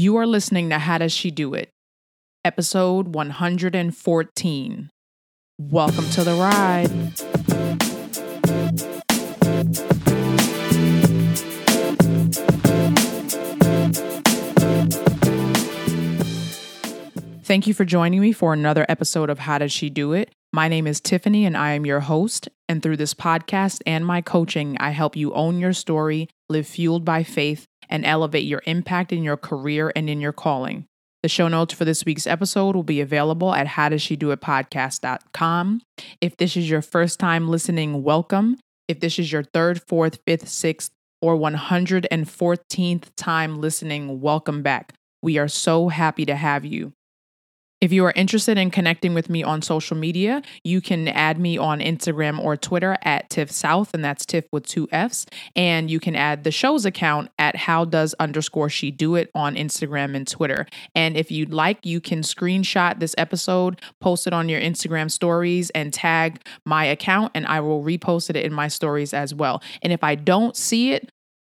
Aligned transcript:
You 0.00 0.16
are 0.16 0.26
listening 0.26 0.70
to 0.70 0.78
How 0.78 0.96
Does 0.96 1.12
She 1.12 1.30
Do 1.30 1.52
It? 1.52 1.68
Episode 2.42 3.08
114. 3.08 4.90
Welcome 5.58 6.04
to 6.12 6.24
the 6.24 6.32
ride. 6.36 6.88
Thank 17.44 17.66
you 17.66 17.74
for 17.74 17.84
joining 17.84 18.22
me 18.22 18.32
for 18.32 18.54
another 18.54 18.86
episode 18.88 19.28
of 19.28 19.40
How 19.40 19.58
Does 19.58 19.70
She 19.70 19.90
Do 19.90 20.14
It? 20.14 20.30
My 20.50 20.68
name 20.68 20.86
is 20.86 21.02
Tiffany 21.02 21.44
and 21.44 21.58
I 21.58 21.72
am 21.72 21.84
your 21.84 22.00
host. 22.00 22.48
And 22.70 22.82
through 22.82 22.96
this 22.96 23.12
podcast 23.12 23.82
and 23.84 24.06
my 24.06 24.22
coaching, 24.22 24.78
I 24.80 24.92
help 24.92 25.14
you 25.14 25.34
own 25.34 25.58
your 25.58 25.74
story, 25.74 26.30
live 26.48 26.66
fueled 26.66 27.04
by 27.04 27.22
faith, 27.22 27.66
and 27.90 28.06
elevate 28.06 28.44
your 28.44 28.62
impact 28.66 29.12
in 29.12 29.22
your 29.22 29.36
career 29.36 29.92
and 29.94 30.08
in 30.08 30.22
your 30.22 30.32
calling. 30.32 30.86
The 31.22 31.28
show 31.28 31.48
notes 31.48 31.74
for 31.74 31.84
this 31.84 32.06
week's 32.06 32.26
episode 32.26 32.74
will 32.74 32.82
be 32.82 33.02
available 33.02 33.54
at 33.54 33.66
howdoesshedoitpodcast.com. 33.66 35.82
If 36.22 36.38
this 36.38 36.56
is 36.56 36.70
your 36.70 36.80
first 36.80 37.20
time 37.20 37.50
listening, 37.50 38.02
welcome. 38.02 38.56
If 38.88 39.00
this 39.00 39.18
is 39.18 39.30
your 39.30 39.42
third, 39.42 39.82
fourth, 39.86 40.20
fifth, 40.26 40.48
sixth, 40.48 40.92
or 41.20 41.36
114th 41.36 43.10
time 43.16 43.60
listening, 43.60 44.22
welcome 44.22 44.62
back. 44.62 44.94
We 45.22 45.36
are 45.36 45.48
so 45.48 45.88
happy 45.88 46.24
to 46.24 46.36
have 46.36 46.64
you. 46.64 46.94
If 47.80 47.94
you 47.94 48.04
are 48.04 48.12
interested 48.14 48.58
in 48.58 48.70
connecting 48.70 49.14
with 49.14 49.30
me 49.30 49.42
on 49.42 49.62
social 49.62 49.96
media, 49.96 50.42
you 50.62 50.82
can 50.82 51.08
add 51.08 51.38
me 51.38 51.56
on 51.56 51.80
Instagram 51.80 52.38
or 52.38 52.54
Twitter 52.54 52.98
at 53.02 53.30
Tiff 53.30 53.50
South, 53.50 53.94
and 53.94 54.04
that's 54.04 54.26
Tiff 54.26 54.44
with 54.52 54.66
two 54.66 54.86
F's. 54.92 55.24
And 55.56 55.90
you 55.90 55.98
can 55.98 56.14
add 56.14 56.44
the 56.44 56.50
show's 56.50 56.84
account 56.84 57.30
at 57.38 57.56
how 57.56 57.86
does 57.86 58.14
underscore 58.20 58.68
she 58.68 58.90
do 58.90 59.14
it 59.14 59.30
on 59.34 59.54
Instagram 59.54 60.14
and 60.14 60.28
Twitter. 60.28 60.66
And 60.94 61.16
if 61.16 61.30
you'd 61.30 61.54
like, 61.54 61.86
you 61.86 62.02
can 62.02 62.20
screenshot 62.20 63.00
this 63.00 63.14
episode, 63.16 63.80
post 63.98 64.26
it 64.26 64.34
on 64.34 64.50
your 64.50 64.60
Instagram 64.60 65.10
stories, 65.10 65.70
and 65.70 65.90
tag 65.90 66.42
my 66.66 66.84
account, 66.84 67.32
and 67.34 67.46
I 67.46 67.60
will 67.60 67.82
repost 67.82 68.28
it 68.28 68.36
in 68.36 68.52
my 68.52 68.68
stories 68.68 69.14
as 69.14 69.34
well. 69.34 69.62
And 69.80 69.90
if 69.90 70.04
I 70.04 70.16
don't 70.16 70.54
see 70.54 70.92
it, 70.92 71.08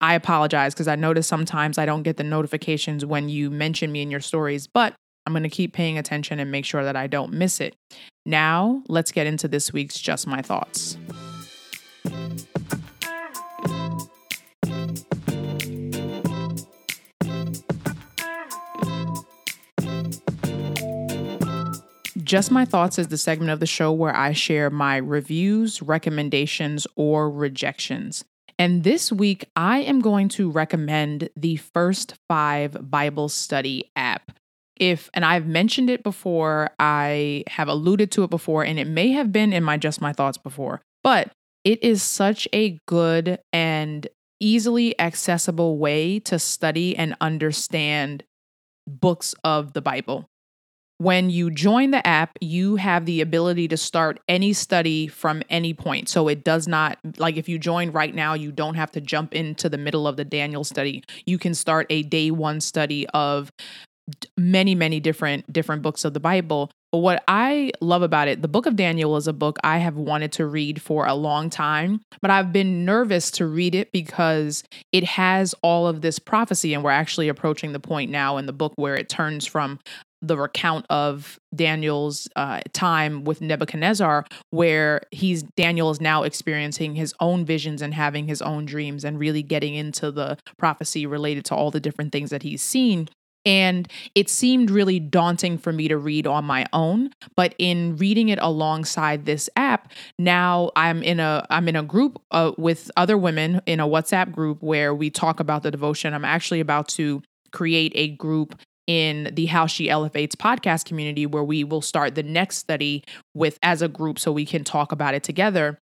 I 0.00 0.14
apologize 0.14 0.72
because 0.72 0.88
I 0.88 0.94
notice 0.94 1.26
sometimes 1.26 1.78
I 1.78 1.86
don't 1.86 2.02
get 2.02 2.16
the 2.16 2.24
notifications 2.24 3.04
when 3.04 3.28
you 3.28 3.50
mention 3.50 3.90
me 3.90 4.02
in 4.02 4.10
your 4.10 4.20
stories, 4.20 4.68
but 4.68 4.94
I'm 5.26 5.32
going 5.32 5.44
to 5.44 5.48
keep 5.48 5.72
paying 5.72 5.98
attention 5.98 6.40
and 6.40 6.50
make 6.50 6.64
sure 6.64 6.84
that 6.84 6.96
I 6.96 7.06
don't 7.06 7.32
miss 7.32 7.60
it. 7.60 7.76
Now, 8.26 8.82
let's 8.88 9.12
get 9.12 9.26
into 9.26 9.48
this 9.48 9.72
week's 9.72 9.98
Just 9.98 10.26
My 10.26 10.42
Thoughts. 10.42 10.96
Just 22.22 22.50
My 22.50 22.64
Thoughts 22.64 22.98
is 22.98 23.08
the 23.08 23.18
segment 23.18 23.50
of 23.50 23.60
the 23.60 23.66
show 23.66 23.92
where 23.92 24.16
I 24.16 24.32
share 24.32 24.70
my 24.70 24.96
reviews, 24.96 25.82
recommendations, 25.82 26.86
or 26.96 27.30
rejections. 27.30 28.24
And 28.58 28.84
this 28.84 29.12
week, 29.12 29.44
I 29.54 29.80
am 29.80 30.00
going 30.00 30.28
to 30.30 30.50
recommend 30.50 31.28
the 31.36 31.56
First 31.56 32.14
Five 32.28 32.90
Bible 32.90 33.28
Study 33.28 33.90
app 33.96 34.32
if 34.82 35.08
and 35.14 35.24
I've 35.24 35.46
mentioned 35.46 35.88
it 35.88 36.02
before, 36.02 36.70
I 36.80 37.44
have 37.46 37.68
alluded 37.68 38.10
to 38.12 38.24
it 38.24 38.30
before, 38.30 38.64
and 38.64 38.80
it 38.80 38.88
may 38.88 39.12
have 39.12 39.30
been 39.30 39.52
in 39.52 39.62
my 39.62 39.76
Just 39.76 40.00
My 40.00 40.12
Thoughts 40.12 40.38
before, 40.38 40.82
but 41.04 41.30
it 41.62 41.80
is 41.84 42.02
such 42.02 42.48
a 42.52 42.80
good 42.88 43.38
and 43.52 44.08
easily 44.40 44.98
accessible 44.98 45.78
way 45.78 46.18
to 46.18 46.36
study 46.36 46.96
and 46.96 47.14
understand 47.20 48.24
books 48.88 49.36
of 49.44 49.72
the 49.72 49.80
Bible. 49.80 50.28
When 50.98 51.30
you 51.30 51.50
join 51.50 51.92
the 51.92 52.04
app, 52.04 52.36
you 52.40 52.74
have 52.74 53.06
the 53.06 53.20
ability 53.20 53.68
to 53.68 53.76
start 53.76 54.18
any 54.28 54.52
study 54.52 55.06
from 55.06 55.42
any 55.48 55.74
point. 55.74 56.08
So 56.08 56.26
it 56.26 56.42
does 56.42 56.66
not, 56.66 56.98
like 57.18 57.36
if 57.36 57.48
you 57.48 57.58
join 57.58 57.92
right 57.92 58.14
now, 58.14 58.34
you 58.34 58.50
don't 58.50 58.74
have 58.74 58.90
to 58.92 59.00
jump 59.00 59.32
into 59.32 59.68
the 59.68 59.78
middle 59.78 60.08
of 60.08 60.16
the 60.16 60.24
Daniel 60.24 60.64
study. 60.64 61.04
You 61.24 61.38
can 61.38 61.54
start 61.54 61.86
a 61.90 62.02
day 62.02 62.32
one 62.32 62.60
study 62.60 63.06
of 63.14 63.52
many 64.36 64.74
many 64.74 65.00
different 65.00 65.50
different 65.52 65.82
books 65.82 66.04
of 66.04 66.12
the 66.12 66.20
bible 66.20 66.70
but 66.90 66.98
what 66.98 67.22
i 67.28 67.70
love 67.80 68.02
about 68.02 68.26
it 68.28 68.42
the 68.42 68.48
book 68.48 68.66
of 68.66 68.74
daniel 68.74 69.16
is 69.16 69.28
a 69.28 69.32
book 69.32 69.58
i 69.62 69.78
have 69.78 69.96
wanted 69.96 70.32
to 70.32 70.44
read 70.44 70.82
for 70.82 71.06
a 71.06 71.14
long 71.14 71.48
time 71.48 72.00
but 72.20 72.30
i've 72.30 72.52
been 72.52 72.84
nervous 72.84 73.30
to 73.30 73.46
read 73.46 73.74
it 73.74 73.92
because 73.92 74.64
it 74.90 75.04
has 75.04 75.54
all 75.62 75.86
of 75.86 76.00
this 76.00 76.18
prophecy 76.18 76.74
and 76.74 76.82
we're 76.82 76.90
actually 76.90 77.28
approaching 77.28 77.72
the 77.72 77.80
point 77.80 78.10
now 78.10 78.36
in 78.36 78.46
the 78.46 78.52
book 78.52 78.72
where 78.76 78.96
it 78.96 79.08
turns 79.08 79.46
from 79.46 79.78
the 80.22 80.36
recount 80.38 80.86
of 80.88 81.38
Daniel's 81.54 82.28
uh, 82.36 82.60
time 82.72 83.24
with 83.24 83.40
Nebuchadnezzar, 83.40 84.24
where 84.50 85.02
he's 85.10 85.42
Daniel 85.56 85.90
is 85.90 86.00
now 86.00 86.22
experiencing 86.22 86.94
his 86.94 87.12
own 87.18 87.44
visions 87.44 87.82
and 87.82 87.92
having 87.92 88.28
his 88.28 88.40
own 88.40 88.64
dreams 88.64 89.04
and 89.04 89.18
really 89.18 89.42
getting 89.42 89.74
into 89.74 90.12
the 90.12 90.38
prophecy 90.56 91.06
related 91.06 91.44
to 91.46 91.56
all 91.56 91.72
the 91.72 91.80
different 91.80 92.12
things 92.12 92.30
that 92.30 92.44
he's 92.44 92.62
seen. 92.62 93.08
And 93.44 93.88
it 94.14 94.28
seemed 94.28 94.70
really 94.70 95.00
daunting 95.00 95.58
for 95.58 95.72
me 95.72 95.88
to 95.88 95.96
read 95.96 96.26
on 96.26 96.44
my 96.44 96.66
own, 96.72 97.10
but 97.36 97.54
in 97.58 97.96
reading 97.96 98.28
it 98.28 98.38
alongside 98.40 99.24
this 99.24 99.50
app, 99.56 99.92
now 100.18 100.70
I'm 100.76 101.02
in 101.02 101.18
a 101.18 101.44
I'm 101.50 101.68
in 101.68 101.76
a 101.76 101.82
group 101.82 102.20
uh, 102.30 102.52
with 102.56 102.90
other 102.96 103.18
women 103.18 103.60
in 103.66 103.80
a 103.80 103.86
WhatsApp 103.86 104.32
group 104.32 104.62
where 104.62 104.94
we 104.94 105.10
talk 105.10 105.40
about 105.40 105.62
the 105.62 105.70
devotion. 105.70 106.14
I'm 106.14 106.24
actually 106.24 106.60
about 106.60 106.88
to 106.88 107.22
create 107.50 107.92
a 107.94 108.08
group 108.08 108.60
in 108.86 109.30
the 109.34 109.46
How 109.46 109.66
She 109.66 109.88
Elevates 109.88 110.34
podcast 110.34 110.84
community 110.84 111.26
where 111.26 111.44
we 111.44 111.64
will 111.64 111.82
start 111.82 112.14
the 112.14 112.22
next 112.22 112.58
study 112.58 113.04
with 113.34 113.58
as 113.62 113.80
a 113.82 113.88
group 113.88 114.18
so 114.18 114.32
we 114.32 114.44
can 114.44 114.64
talk 114.64 114.92
about 114.92 115.14
it 115.14 115.22
together. 115.22 115.78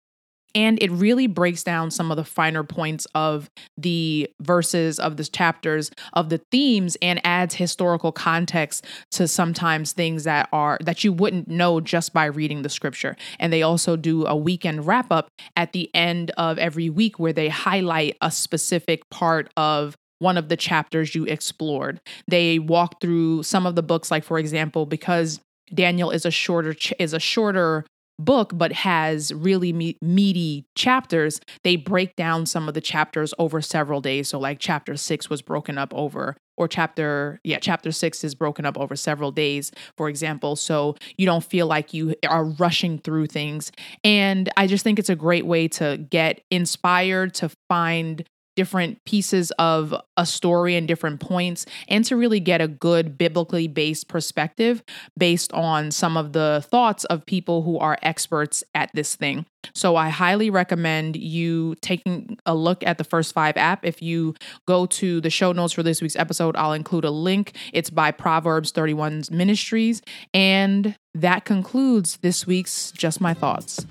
And 0.55 0.81
it 0.83 0.91
really 0.91 1.27
breaks 1.27 1.63
down 1.63 1.91
some 1.91 2.11
of 2.11 2.17
the 2.17 2.25
finer 2.25 2.63
points 2.63 3.07
of 3.15 3.51
the 3.77 4.31
verses, 4.41 4.99
of 4.99 5.17
the 5.17 5.25
chapters, 5.25 5.91
of 6.13 6.29
the 6.29 6.39
themes, 6.51 6.97
and 7.03 7.21
adds 7.25 7.55
historical 7.55 8.13
context 8.13 8.87
to 9.13 9.27
sometimes 9.27 9.93
things 9.93 10.25
that 10.25 10.49
are 10.53 10.79
that 10.81 11.05
you 11.05 11.13
wouldn't 11.13 11.49
know 11.49 11.81
just 11.81 12.13
by 12.13 12.27
reading 12.27 12.63
the 12.63 12.69
scripture. 12.69 13.17
And 13.39 13.53
they 13.53 13.63
also 13.63 13.97
do 13.97 14.27
a 14.27 14.37
weekend 14.37 14.87
wrap 14.87 15.11
up 15.11 15.29
at 15.57 15.73
the 15.73 15.91
end 15.95 16.31
of 16.37 16.59
every 16.59 16.91
week 16.91 17.19
where 17.19 17.33
they 17.33 17.49
highlight 17.49 18.17
a 18.21 18.31
specific 18.31 19.09
part 19.11 19.51
of 19.57 19.97
one 20.21 20.39
of 20.39 20.49
the 20.49 20.57
chapters 20.57 21.15
you 21.15 21.25
explored. 21.25 22.01
They 22.29 22.59
walk 22.59 23.01
through 23.01 23.43
some 23.43 23.67
of 23.67 23.75
the 23.75 23.83
books, 23.83 24.11
like 24.11 24.25
for 24.25 24.39
example, 24.39 24.87
because 24.87 25.41
Daniel 25.73 26.11
is 26.11 26.25
a 26.25 26.31
shorter 26.31 26.75
is 26.99 27.13
a 27.13 27.21
shorter 27.21 27.85
book 28.19 28.53
but 28.55 28.73
has 28.73 29.33
really 29.33 29.73
me- 29.73 29.99
meaty 30.01 30.67
chapters 30.75 31.41
they 31.63 31.77
break 31.77 32.15
down 32.17 32.47
some 32.47 32.69
of 32.69 32.75
the 32.75 32.81
chapters 32.81 33.35
over 33.39 33.61
several 33.61 34.01
days. 34.01 34.29
So 34.29 34.39
like 34.39 34.59
chapter 34.61 34.97
6 34.97 35.31
was 35.31 35.43
broken 35.43 35.79
up 35.79 35.93
over 35.95 36.37
or 36.57 36.69
chapter 36.69 37.41
yeah 37.43 37.59
chapter 37.59 37.91
6 37.91 38.23
is 38.23 38.35
broken 38.35 38.65
up 38.65 38.79
over 38.79 38.95
several 38.97 39.33
days 39.33 39.73
for 39.97 40.09
example. 40.09 40.57
So 40.57 40.97
you 41.17 41.27
don't 41.27 41.45
feel 41.45 41.67
like 41.67 41.93
you 41.93 42.15
are 42.29 42.45
rushing 42.45 42.99
through 42.99 43.27
things. 43.27 43.73
And 44.03 44.49
i 44.57 44.67
just 44.67 44.85
think 44.85 44.99
it's 44.99 45.11
a 45.11 45.17
great 45.17 45.47
way 45.47 45.69
to 45.69 45.97
get 46.11 46.43
inspired 46.51 47.35
to 47.35 47.51
find 47.69 48.25
different 48.57 49.05
pieces 49.05 49.51
of 49.59 49.95
a 50.17 50.27
story 50.27 50.77
and 50.77 50.87
different 50.89 51.21
points, 51.21 51.67
and 51.89 52.05
to 52.05 52.17
really 52.17 52.41
get 52.41 52.61
a 52.61 52.69
good 52.69 53.19
biblically 53.19 53.69
based 53.69 54.09
perspective 54.09 54.83
based 55.17 55.53
on 55.53 55.91
some 55.91 56.17
of 56.17 56.33
the 56.33 56.65
thoughts 56.69 57.05
of 57.05 57.27
people 57.27 57.63
who 57.63 57.79
are 57.79 57.99
experts 58.03 58.65
at 58.75 58.91
this 58.95 59.15
thing. 59.15 59.47
So 59.75 59.97
I 59.97 60.09
highly 60.11 60.51
recommend 60.51 61.17
you 61.17 61.75
taking 61.81 62.39
a 62.45 62.55
look 62.55 62.85
at 62.87 62.99
the 62.99 63.05
First 63.05 63.33
Five 63.33 63.57
app. 63.57 63.85
If 63.85 64.03
you 64.03 64.35
go 64.67 64.87
to 64.87 65.21
the 65.21 65.31
show 65.31 65.53
notes 65.53 65.73
for 65.73 65.83
this 65.83 66.03
week's 66.03 66.17
episode, 66.17 66.57
I'll 66.57 66.75
include 66.75 67.05
a 67.05 67.11
link. 67.11 67.57
It's 67.73 67.91
by 67.91 68.11
Proverbs 68.11 68.73
31 68.73 69.25
Ministries. 69.31 70.03
And 70.33 70.97
that 71.15 71.45
concludes 71.45 72.19
this 72.19 72.47
week's 72.47 72.91
Just 72.93 73.21
My 73.21 73.33
Thoughts. 73.33 73.87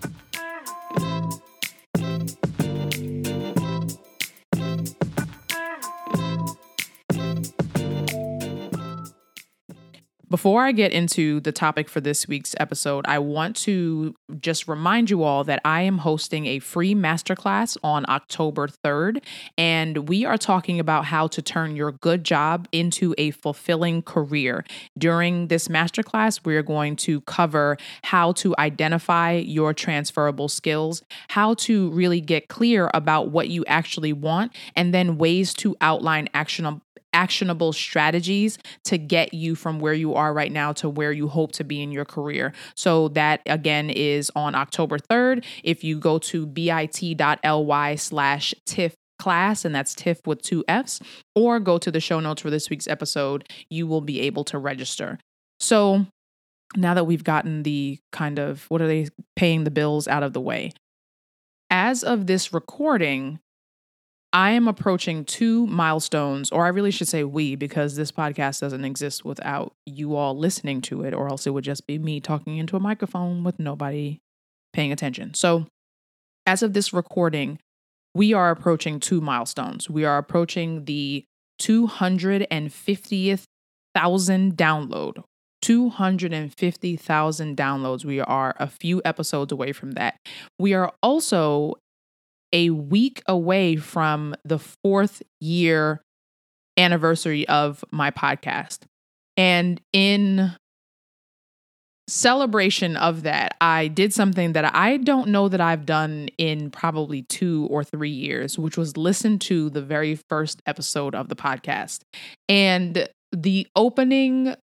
Before 10.33 10.63
I 10.63 10.71
get 10.71 10.91
into 10.91 11.41
the 11.41 11.51
topic 11.51 11.87
for 11.87 12.01
this 12.01 12.27
week's 12.27 12.55
episode, 12.59 13.05
I 13.07 13.19
want 13.19 13.55
to 13.57 14.15
just 14.39 14.67
remind 14.67 15.11
you 15.11 15.21
all 15.21 15.43
that 15.43 15.61
I 15.63 15.83
am 15.83 15.99
hosting 15.99 16.47
a 16.47 16.57
free 16.57 16.95
masterclass 16.95 17.77
on 17.83 18.03
October 18.09 18.67
3rd, 18.67 19.23
and 19.59 20.09
we 20.09 20.25
are 20.25 20.39
talking 20.39 20.79
about 20.79 21.05
how 21.05 21.27
to 21.27 21.41
turn 21.43 21.75
your 21.75 21.91
good 21.91 22.23
job 22.23 22.67
into 22.71 23.13
a 23.19 23.29
fulfilling 23.29 24.01
career. 24.01 24.65
During 24.97 25.49
this 25.49 25.67
masterclass, 25.67 26.43
we're 26.43 26.63
going 26.63 26.95
to 26.95 27.21
cover 27.21 27.77
how 28.01 28.31
to 28.31 28.55
identify 28.57 29.33
your 29.33 29.71
transferable 29.71 30.49
skills, 30.49 31.03
how 31.27 31.53
to 31.53 31.91
really 31.91 32.21
get 32.21 32.47
clear 32.47 32.89
about 32.95 33.29
what 33.29 33.49
you 33.49 33.63
actually 33.65 34.13
want, 34.13 34.51
and 34.75 34.95
then 34.95 35.19
ways 35.19 35.53
to 35.53 35.75
outline 35.79 36.27
actionable 36.33 36.81
actionable 37.13 37.71
strategies 37.73 38.57
to 38.85 38.97
get 38.97 39.33
you 39.33 39.55
from 39.55 39.79
where 39.79 39.93
you 39.93 40.13
are 40.15 40.33
right 40.33 40.51
now 40.51 40.73
to 40.73 40.89
where 40.89 41.11
you 41.11 41.27
hope 41.27 41.51
to 41.53 41.63
be 41.63 41.81
in 41.81 41.91
your 41.91 42.05
career. 42.05 42.53
So 42.75 43.09
that 43.09 43.41
again 43.45 43.89
is 43.89 44.31
on 44.35 44.55
October 44.55 44.97
3rd. 44.97 45.45
If 45.63 45.83
you 45.83 45.99
go 45.99 46.17
to 46.19 46.45
bit.ly 46.45 47.95
slash 47.95 48.53
TIFF 48.65 48.95
class, 49.19 49.63
and 49.63 49.73
that's 49.73 49.95
TIFF 49.95 50.25
with 50.25 50.41
two 50.41 50.65
F's, 50.67 50.99
or 51.35 51.59
go 51.59 51.77
to 51.77 51.91
the 51.91 51.99
show 51.99 52.19
notes 52.19 52.41
for 52.41 52.49
this 52.49 52.69
week's 52.69 52.87
episode, 52.87 53.47
you 53.69 53.87
will 53.87 54.01
be 54.01 54.19
able 54.21 54.43
to 54.45 54.57
register. 54.57 55.19
So 55.59 56.07
now 56.75 56.93
that 56.93 57.05
we've 57.05 57.23
gotten 57.23 57.63
the 57.63 57.99
kind 58.11 58.39
of 58.39 58.65
what 58.69 58.81
are 58.81 58.87
they 58.87 59.07
paying 59.35 59.63
the 59.63 59.71
bills 59.71 60.07
out 60.07 60.23
of 60.23 60.33
the 60.33 60.41
way, 60.41 60.71
as 61.69 62.03
of 62.03 62.27
this 62.27 62.53
recording, 62.53 63.39
I 64.33 64.51
am 64.51 64.67
approaching 64.67 65.25
two 65.25 65.67
milestones, 65.67 66.51
or 66.51 66.65
I 66.65 66.69
really 66.69 66.89
should 66.89 67.07
say 67.07 67.23
we, 67.23 67.55
because 67.55 67.95
this 67.95 68.11
podcast 68.11 68.61
doesn't 68.61 68.83
exist 68.83 69.23
without 69.23 69.75
you 69.85 70.15
all 70.15 70.35
listening 70.35 70.81
to 70.81 71.03
it, 71.03 71.13
or 71.13 71.29
else 71.29 71.45
it 71.45 71.51
would 71.51 71.63
just 71.63 71.85
be 71.85 71.99
me 71.99 72.19
talking 72.19 72.57
into 72.57 72.75
a 72.75 72.79
microphone 72.79 73.43
with 73.43 73.59
nobody 73.59 74.19
paying 74.73 74.91
attention. 74.91 75.35
So, 75.35 75.67
as 76.47 76.63
of 76.63 76.73
this 76.73 76.91
recording, 76.91 77.59
we 78.15 78.33
are 78.33 78.49
approaching 78.49 78.99
two 78.99 79.21
milestones. 79.21 79.87
We 79.87 80.03
are 80.03 80.17
approaching 80.17 80.85
the 80.85 81.25
250th 81.61 83.43
thousand 83.93 84.57
download 84.57 85.23
250,000 85.63 87.55
downloads. 87.55 88.03
We 88.03 88.19
are 88.19 88.53
a 88.59 88.67
few 88.67 89.01
episodes 89.05 89.53
away 89.53 89.71
from 89.71 89.91
that. 89.91 90.19
We 90.59 90.73
are 90.73 90.91
also 91.01 91.75
a 92.53 92.69
week 92.69 93.21
away 93.27 93.75
from 93.75 94.35
the 94.45 94.59
fourth 94.59 95.21
year 95.41 96.01
anniversary 96.77 97.47
of 97.47 97.83
my 97.91 98.11
podcast. 98.11 98.79
And 99.35 99.81
in 99.91 100.53
celebration 102.07 102.95
of 102.97 103.23
that, 103.23 103.55
I 103.59 103.87
did 103.87 104.13
something 104.13 104.53
that 104.53 104.73
I 104.75 104.97
don't 104.97 105.29
know 105.29 105.47
that 105.49 105.61
I've 105.61 105.85
done 105.85 106.29
in 106.37 106.69
probably 106.69 107.23
two 107.23 107.67
or 107.71 107.83
three 107.83 108.09
years, 108.11 108.57
which 108.59 108.77
was 108.77 108.97
listen 108.97 109.39
to 109.39 109.69
the 109.69 109.81
very 109.81 110.19
first 110.29 110.61
episode 110.65 111.15
of 111.15 111.29
the 111.29 111.35
podcast. 111.35 112.01
And 112.47 113.07
the 113.31 113.67
opening 113.75 114.55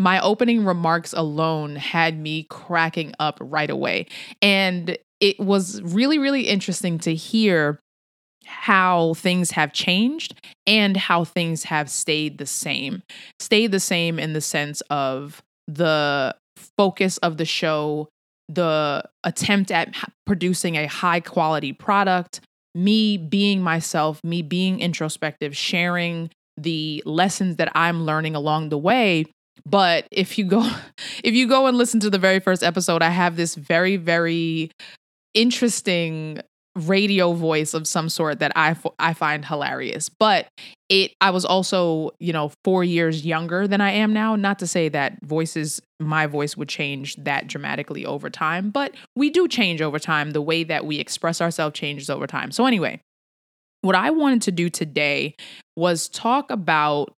my 0.00 0.20
opening 0.20 0.64
remarks 0.64 1.12
alone 1.12 1.74
had 1.74 2.16
me 2.16 2.44
cracking 2.44 3.12
up 3.18 3.36
right 3.40 3.68
away. 3.68 4.06
And 4.40 4.96
it 5.20 5.38
was 5.38 5.82
really, 5.82 6.18
really 6.18 6.42
interesting 6.42 6.98
to 7.00 7.14
hear 7.14 7.78
how 8.44 9.14
things 9.14 9.50
have 9.52 9.72
changed 9.72 10.40
and 10.66 10.96
how 10.96 11.24
things 11.24 11.64
have 11.64 11.90
stayed 11.90 12.38
the 12.38 12.46
same. 12.46 13.02
Stayed 13.40 13.72
the 13.72 13.80
same 13.80 14.18
in 14.18 14.32
the 14.32 14.40
sense 14.40 14.80
of 14.90 15.42
the 15.66 16.34
focus 16.76 17.18
of 17.18 17.36
the 17.36 17.44
show, 17.44 18.08
the 18.48 19.04
attempt 19.24 19.70
at 19.70 19.94
producing 20.24 20.76
a 20.76 20.86
high 20.86 21.20
quality 21.20 21.72
product, 21.72 22.40
me 22.74 23.18
being 23.18 23.60
myself, 23.62 24.22
me 24.24 24.40
being 24.40 24.80
introspective, 24.80 25.56
sharing 25.56 26.30
the 26.56 27.02
lessons 27.04 27.56
that 27.56 27.70
I'm 27.74 28.04
learning 28.04 28.34
along 28.34 28.70
the 28.70 28.78
way 28.78 29.26
but 29.68 30.06
if 30.10 30.38
you 30.38 30.44
go 30.44 30.68
if 31.24 31.34
you 31.34 31.46
go 31.46 31.66
and 31.66 31.76
listen 31.76 32.00
to 32.00 32.10
the 32.10 32.18
very 32.18 32.40
first 32.40 32.62
episode, 32.62 33.02
I 33.02 33.10
have 33.10 33.36
this 33.36 33.54
very 33.54 33.96
very 33.96 34.70
interesting 35.38 36.40
radio 36.76 37.32
voice 37.32 37.74
of 37.74 37.88
some 37.88 38.08
sort 38.08 38.38
that 38.38 38.52
I 38.54 38.76
I 38.98 39.12
find 39.12 39.44
hilarious. 39.44 40.08
But 40.08 40.46
it 40.88 41.12
I 41.20 41.30
was 41.30 41.44
also, 41.44 42.10
you 42.20 42.32
know, 42.32 42.52
4 42.64 42.84
years 42.84 43.26
younger 43.26 43.66
than 43.66 43.80
I 43.80 43.90
am 43.90 44.12
now, 44.12 44.36
not 44.36 44.58
to 44.60 44.66
say 44.66 44.88
that 44.90 45.18
voices 45.24 45.80
my 45.98 46.26
voice 46.26 46.56
would 46.56 46.68
change 46.68 47.16
that 47.16 47.48
dramatically 47.48 48.06
over 48.06 48.30
time, 48.30 48.70
but 48.70 48.94
we 49.16 49.28
do 49.28 49.48
change 49.48 49.82
over 49.82 49.98
time. 49.98 50.30
The 50.30 50.42
way 50.42 50.62
that 50.64 50.86
we 50.86 51.00
express 51.00 51.40
ourselves 51.40 51.78
changes 51.78 52.08
over 52.08 52.26
time. 52.28 52.52
So 52.52 52.66
anyway, 52.66 53.00
what 53.80 53.96
I 53.96 54.10
wanted 54.10 54.42
to 54.42 54.52
do 54.52 54.70
today 54.70 55.34
was 55.76 56.08
talk 56.08 56.50
about 56.50 57.12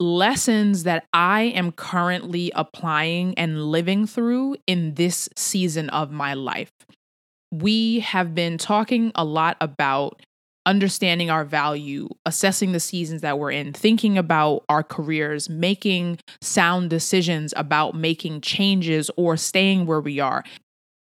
lessons 0.00 0.84
that 0.84 1.06
I 1.12 1.44
am 1.54 1.72
currently 1.72 2.52
applying 2.54 3.34
and 3.38 3.64
living 3.64 4.06
through 4.06 4.56
in 4.66 4.94
this 4.94 5.28
season 5.36 5.88
of 5.90 6.12
my 6.12 6.34
life. 6.34 6.70
We 7.50 8.00
have 8.00 8.34
been 8.34 8.58
talking 8.58 9.12
a 9.14 9.24
lot 9.24 9.56
about 9.60 10.22
understanding 10.66 11.30
our 11.30 11.44
value, 11.44 12.08
assessing 12.26 12.72
the 12.72 12.80
seasons 12.80 13.22
that 13.22 13.38
we're 13.38 13.50
in, 13.50 13.72
thinking 13.72 14.18
about 14.18 14.64
our 14.68 14.82
careers, 14.82 15.48
making 15.48 16.18
sound 16.42 16.90
decisions 16.90 17.54
about 17.56 17.94
making 17.94 18.42
changes 18.42 19.10
or 19.16 19.36
staying 19.36 19.86
where 19.86 20.00
we 20.00 20.20
are 20.20 20.44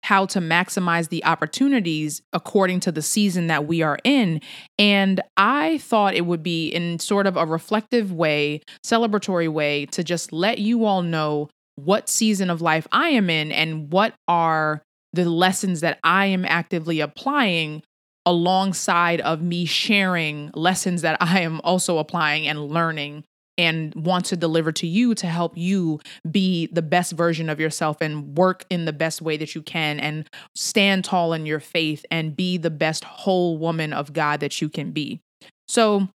how 0.05 0.23
to 0.23 0.39
maximize 0.39 1.09
the 1.09 1.25
opportunities 1.25 2.21
according 2.31 2.79
to 2.79 2.91
the 2.91 3.01
season 3.01 3.47
that 3.47 3.65
we 3.65 3.81
are 3.81 3.97
in. 4.03 4.39
And 4.77 5.19
I 5.35 5.79
thought 5.79 6.13
it 6.13 6.27
would 6.27 6.43
be 6.43 6.67
in 6.67 6.99
sort 6.99 7.25
of 7.25 7.35
a 7.35 7.45
reflective 7.47 8.13
way, 8.13 8.61
celebratory 8.85 9.51
way, 9.51 9.87
to 9.87 10.03
just 10.03 10.31
let 10.31 10.59
you 10.59 10.85
all 10.85 11.01
know 11.01 11.49
what 11.75 12.07
season 12.07 12.51
of 12.51 12.61
life 12.61 12.85
I 12.91 13.09
am 13.09 13.31
in 13.31 13.51
and 13.51 13.91
what 13.91 14.13
are 14.27 14.83
the 15.15 15.29
lessons 15.29 15.81
that 15.81 15.99
I 16.03 16.27
am 16.27 16.45
actively 16.45 16.99
applying 16.99 17.83
alongside 18.25 19.21
of 19.21 19.41
me 19.41 19.65
sharing 19.65 20.51
lessons 20.53 21.01
that 21.03 21.17
I 21.21 21.41
am 21.41 21.61
also 21.63 21.99
applying 21.99 22.47
and 22.47 22.69
learning 22.69 23.23
and 23.57 23.95
want 23.95 24.25
to 24.25 24.35
deliver 24.35 24.71
to 24.73 24.87
you 24.87 25.15
to 25.15 25.27
help 25.27 25.57
you 25.57 26.01
be 26.29 26.67
the 26.67 26.81
best 26.81 27.13
version 27.13 27.49
of 27.49 27.59
yourself 27.59 28.01
and 28.01 28.37
work 28.37 28.65
in 28.69 28.83
the 28.83 28.91
best 28.91 29.21
way 29.21 29.37
that 29.37 29.55
you 29.55 29.61
can 29.61 29.99
and 29.99 30.29
stand 30.55 31.05
tall 31.05 31.31
in 31.31 31.45
your 31.45 31.61
faith 31.61 32.05
and 32.11 32.35
be 32.35 32.57
the 32.57 32.69
best 32.69 33.05
whole 33.05 33.57
woman 33.57 33.93
of 33.93 34.11
God 34.11 34.41
that 34.41 34.61
you 34.61 34.67
can 34.67 34.91
be. 34.91 35.21
So, 35.67 36.09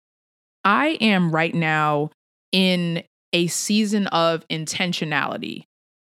I 0.63 0.99
am 1.01 1.33
right 1.33 1.55
now 1.55 2.11
in 2.53 3.03
a 3.33 3.47
season 3.47 4.07
of 4.09 4.47
intentionality, 4.49 5.63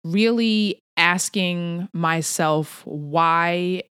really 0.05 0.79
asking 1.01 1.89
myself 1.93 2.83
why 2.85 3.83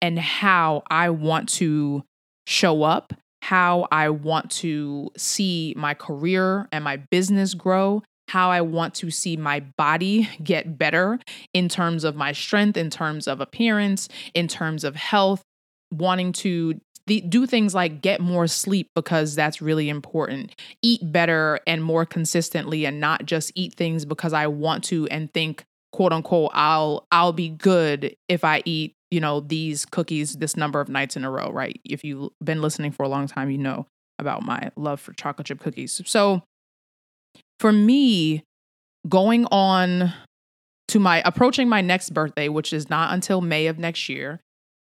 and 0.00 0.18
how 0.18 0.84
I 0.88 1.10
want 1.10 1.48
to 1.54 2.04
show 2.46 2.84
up 2.84 3.12
how 3.46 3.86
I 3.92 4.08
want 4.08 4.50
to 4.62 5.12
see 5.16 5.72
my 5.76 5.94
career 5.94 6.66
and 6.72 6.82
my 6.82 6.96
business 6.96 7.54
grow, 7.54 8.02
how 8.26 8.50
I 8.50 8.60
want 8.60 8.94
to 8.96 9.10
see 9.12 9.36
my 9.36 9.60
body 9.78 10.28
get 10.42 10.76
better 10.76 11.20
in 11.54 11.68
terms 11.68 12.02
of 12.02 12.16
my 12.16 12.32
strength, 12.32 12.76
in 12.76 12.90
terms 12.90 13.28
of 13.28 13.40
appearance, 13.40 14.08
in 14.34 14.48
terms 14.48 14.82
of 14.82 14.96
health, 14.96 15.42
wanting 15.92 16.32
to 16.32 16.80
do 17.06 17.46
things 17.46 17.72
like 17.72 18.02
get 18.02 18.20
more 18.20 18.48
sleep 18.48 18.88
because 18.96 19.36
that's 19.36 19.62
really 19.62 19.88
important. 19.88 20.60
Eat 20.82 21.00
better 21.12 21.60
and 21.68 21.84
more 21.84 22.04
consistently 22.04 22.84
and 22.84 22.98
not 22.98 23.26
just 23.26 23.52
eat 23.54 23.74
things 23.74 24.04
because 24.04 24.32
I 24.32 24.48
want 24.48 24.82
to 24.84 25.06
and 25.06 25.32
think 25.32 25.62
quote 25.96 26.12
unquote 26.12 26.50
I'll 26.52 27.06
I'll 27.10 27.32
be 27.32 27.48
good 27.48 28.14
if 28.28 28.44
I 28.44 28.62
eat 28.66 28.92
you 29.10 29.20
know, 29.20 29.40
these 29.40 29.84
cookies 29.86 30.34
this 30.34 30.56
number 30.56 30.80
of 30.80 30.88
nights 30.88 31.16
in 31.16 31.24
a 31.24 31.30
row, 31.30 31.50
right? 31.50 31.80
If 31.84 32.04
you've 32.04 32.30
been 32.42 32.60
listening 32.60 32.92
for 32.92 33.04
a 33.04 33.08
long 33.08 33.26
time, 33.26 33.50
you 33.50 33.58
know 33.58 33.86
about 34.18 34.42
my 34.42 34.70
love 34.76 35.00
for 35.00 35.12
chocolate 35.12 35.46
chip 35.46 35.60
cookies. 35.60 36.02
So 36.04 36.42
for 37.60 37.72
me, 37.72 38.42
going 39.08 39.46
on 39.46 40.12
to 40.88 40.98
my 40.98 41.22
approaching 41.24 41.68
my 41.68 41.80
next 41.80 42.10
birthday, 42.10 42.48
which 42.48 42.72
is 42.72 42.90
not 42.90 43.14
until 43.14 43.40
May 43.40 43.68
of 43.68 43.78
next 43.78 44.08
year, 44.08 44.40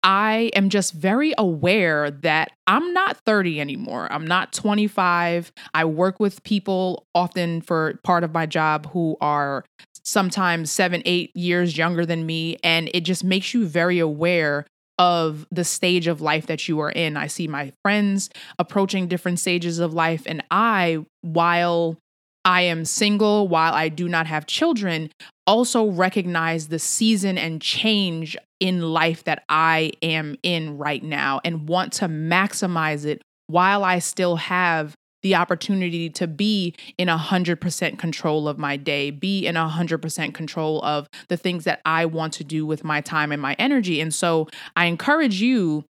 I 0.03 0.53
am 0.55 0.71
just 0.71 0.93
very 0.93 1.35
aware 1.37 2.11
that 2.11 2.53
I'm 2.69 2.93
not 2.93 3.17
30 3.27 3.61
anymore. 3.61 4.07
I'm 4.13 4.27
not 4.27 4.53
25. 4.53 5.51
I 5.75 5.85
work 5.85 6.21
with 6.21 6.45
people 6.45 7.05
often 7.13 7.61
for 7.61 7.99
part 8.05 8.23
of 8.23 8.33
my 8.33 8.47
job 8.47 8.89
who 8.93 9.17
are 9.21 9.65
sometimes 10.07 10.71
seven, 10.71 11.03
eight 11.05 11.35
years 11.37 11.77
younger 11.77 12.07
than 12.07 12.25
me. 12.25 12.57
And 12.63 12.89
it 12.95 13.01
just 13.01 13.25
makes 13.25 13.53
you 13.53 13.67
very 13.67 13.99
aware 13.99 14.67
of 14.99 15.47
the 15.51 15.65
stage 15.65 16.07
of 16.07 16.23
life 16.23 16.47
that 16.47 16.69
you 16.69 16.81
are 16.81 16.91
in. 16.91 17.17
I 17.17 17.27
see 17.27 17.49
my 17.49 17.73
friends 17.83 18.31
approaching 18.59 19.09
different 19.09 19.41
stages 19.41 19.79
of 19.79 19.93
life. 19.93 20.23
And 20.25 20.43
I, 20.51 21.05
while 21.21 21.99
I 22.45 22.63
am 22.63 22.85
single, 22.85 23.49
while 23.49 23.75
I 23.75 23.89
do 23.89 24.09
not 24.09 24.27
have 24.27 24.47
children, 24.47 25.11
also 25.47 25.85
recognize 25.85 26.69
the 26.69 26.79
season 26.79 27.37
and 27.37 27.61
change 27.61 28.37
in 28.61 28.81
life 28.81 29.25
that 29.25 29.43
I 29.49 29.93
am 30.03 30.37
in 30.43 30.79
right 30.79 31.03
now 31.03 31.41
and 31.45 31.69
want 31.69 31.93
to 31.95 32.07
maximize 32.07 33.05
it 33.05 33.21
while 33.49 33.85
I 33.85 33.99
still 33.99 34.37
have 34.37 34.95
the 35.27 35.35
opportunity 35.35 36.09
to 36.09 36.29
be 36.29 36.73
in 36.99 37.09
a 37.09 37.19
100% 37.19 37.99
control 37.99 38.47
of 38.47 38.59
my 38.59 38.77
day, 38.77 39.11
be 39.11 39.45
in 39.45 39.57
a 39.57 39.69
100% 39.69 40.33
control 40.33 40.81
of 40.83 41.09
the 41.27 41.37
things 41.37 41.65
that 41.65 41.81
I 41.85 42.07
want 42.07 42.33
to 42.35 42.45
do 42.45 42.65
with 42.65 42.85
my 42.85 43.01
time 43.01 43.33
and 43.33 43.43
my 43.43 43.57
energy. 43.59 44.01
And 44.01 44.15
so 44.15 44.47
I 44.77 44.85
encourage 44.85 45.43
you 45.43 45.85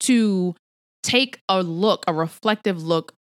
to 0.00 0.56
take 1.04 1.40
a 1.48 1.62
look, 1.62 2.02
a 2.08 2.12
reflective 2.12 2.82
look 2.82 3.12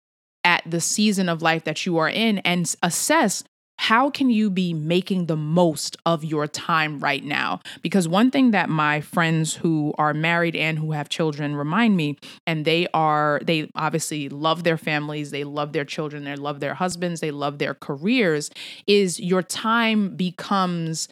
at 0.44 0.64
the 0.66 0.82
season 0.82 1.30
of 1.30 1.44
life 1.44 1.66
that 1.66 1.86
you 1.86 2.00
are 2.00 2.10
in 2.10 2.40
and 2.40 2.76
assess 2.82 3.44
how 3.78 4.10
can 4.10 4.30
you 4.30 4.50
be 4.50 4.74
making 4.74 5.28
the 5.28 5.36
most 5.38 5.98
of 6.06 6.24
your 6.24 6.48
time 6.48 7.00
right 7.00 7.24
now? 7.24 7.60
Because 7.82 8.08
one 8.08 8.32
thing 8.32 8.52
that 8.52 8.70
my 8.70 9.02
friends 9.02 9.54
who 9.56 9.94
are 9.98 10.14
married 10.14 10.56
and 10.56 10.80
who 10.80 10.92
have 10.92 11.10
children 11.10 11.56
remind 11.56 11.96
me, 11.96 12.18
and 12.46 12.66
they 12.66 12.88
are, 12.94 13.40
they 13.44 13.70
obviously 13.76 14.30
love 14.30 14.64
their 14.64 14.78
families, 14.78 15.32
they 15.32 15.44
love 15.44 15.74
their 15.74 15.86
children, 15.86 16.24
they 16.24 16.36
love 16.36 16.60
their 16.60 16.74
husbands, 16.74 17.22
they 17.22 17.32
love 17.32 17.60
their 17.60 17.76
careers, 17.76 18.50
is 18.88 19.20
your 19.20 19.44
time 19.44 20.16
becomes 20.16 21.08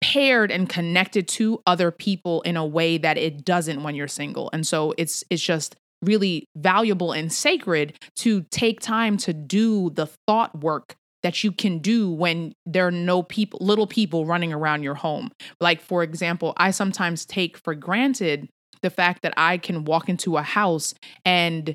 paired 0.00 0.50
and 0.50 0.68
connected 0.68 1.26
to 1.26 1.60
other 1.66 1.90
people 1.90 2.42
in 2.42 2.56
a 2.56 2.66
way 2.66 2.98
that 2.98 3.16
it 3.16 3.44
doesn't 3.44 3.82
when 3.82 3.94
you're 3.94 4.06
single. 4.06 4.50
And 4.52 4.66
so 4.66 4.94
it's 4.96 5.24
it's 5.30 5.42
just 5.42 5.76
really 6.02 6.46
valuable 6.56 7.12
and 7.12 7.32
sacred 7.32 7.94
to 8.16 8.42
take 8.50 8.80
time 8.80 9.16
to 9.16 9.32
do 9.32 9.90
the 9.90 10.06
thought 10.26 10.62
work 10.62 10.96
that 11.24 11.42
you 11.42 11.50
can 11.50 11.78
do 11.78 12.10
when 12.10 12.54
there 12.66 12.86
are 12.86 12.92
no 12.92 13.22
people, 13.22 13.58
little 13.60 13.86
people 13.86 14.26
running 14.26 14.52
around 14.52 14.82
your 14.82 14.94
home. 14.94 15.32
Like, 15.58 15.80
for 15.80 16.02
example, 16.02 16.52
I 16.58 16.70
sometimes 16.70 17.24
take 17.24 17.56
for 17.56 17.74
granted 17.74 18.48
the 18.82 18.90
fact 18.90 19.22
that 19.22 19.32
I 19.36 19.56
can 19.56 19.84
walk 19.84 20.10
into 20.10 20.36
a 20.36 20.42
house 20.42 20.94
and 21.24 21.74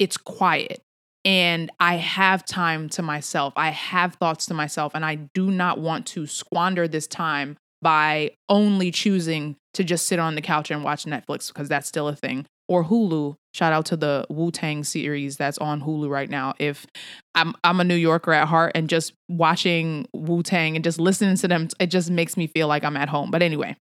it's 0.00 0.16
quiet 0.16 0.82
and 1.24 1.70
I 1.78 1.94
have 1.96 2.44
time 2.44 2.88
to 2.90 3.02
myself. 3.02 3.52
I 3.56 3.70
have 3.70 4.14
thoughts 4.14 4.46
to 4.46 4.54
myself, 4.54 4.92
and 4.94 5.04
I 5.04 5.16
do 5.34 5.50
not 5.50 5.78
want 5.78 6.06
to 6.08 6.26
squander 6.26 6.88
this 6.88 7.06
time 7.06 7.56
by 7.82 8.32
only 8.48 8.90
choosing 8.90 9.56
to 9.74 9.84
just 9.84 10.06
sit 10.06 10.18
on 10.18 10.34
the 10.34 10.40
couch 10.40 10.70
and 10.70 10.82
watch 10.82 11.04
Netflix 11.04 11.48
because 11.48 11.68
that's 11.68 11.86
still 11.86 12.08
a 12.08 12.16
thing 12.16 12.46
or 12.68 12.84
Hulu. 12.84 13.34
Shout 13.54 13.72
out 13.72 13.86
to 13.86 13.96
the 13.96 14.26
Wu 14.28 14.50
Tang 14.50 14.84
series 14.84 15.36
that's 15.36 15.58
on 15.58 15.80
Hulu 15.80 16.08
right 16.08 16.28
now. 16.30 16.54
If 16.58 16.86
I'm 17.34 17.54
I'm 17.64 17.80
a 17.80 17.84
New 17.84 17.94
Yorker 17.96 18.32
at 18.32 18.46
heart 18.48 18.72
and 18.74 18.88
just 18.88 19.12
watching 19.28 20.06
Wu 20.12 20.42
Tang 20.42 20.76
and 20.76 20.84
just 20.84 21.00
listening 21.00 21.36
to 21.36 21.48
them, 21.48 21.68
it 21.80 21.88
just 21.88 22.10
makes 22.10 22.36
me 22.36 22.46
feel 22.46 22.68
like 22.68 22.84
I'm 22.84 22.96
at 22.96 23.08
home. 23.08 23.30
But 23.30 23.42
anyway, 23.42 23.76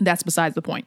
that's 0.00 0.22
besides 0.22 0.54
the 0.54 0.62
point. 0.62 0.86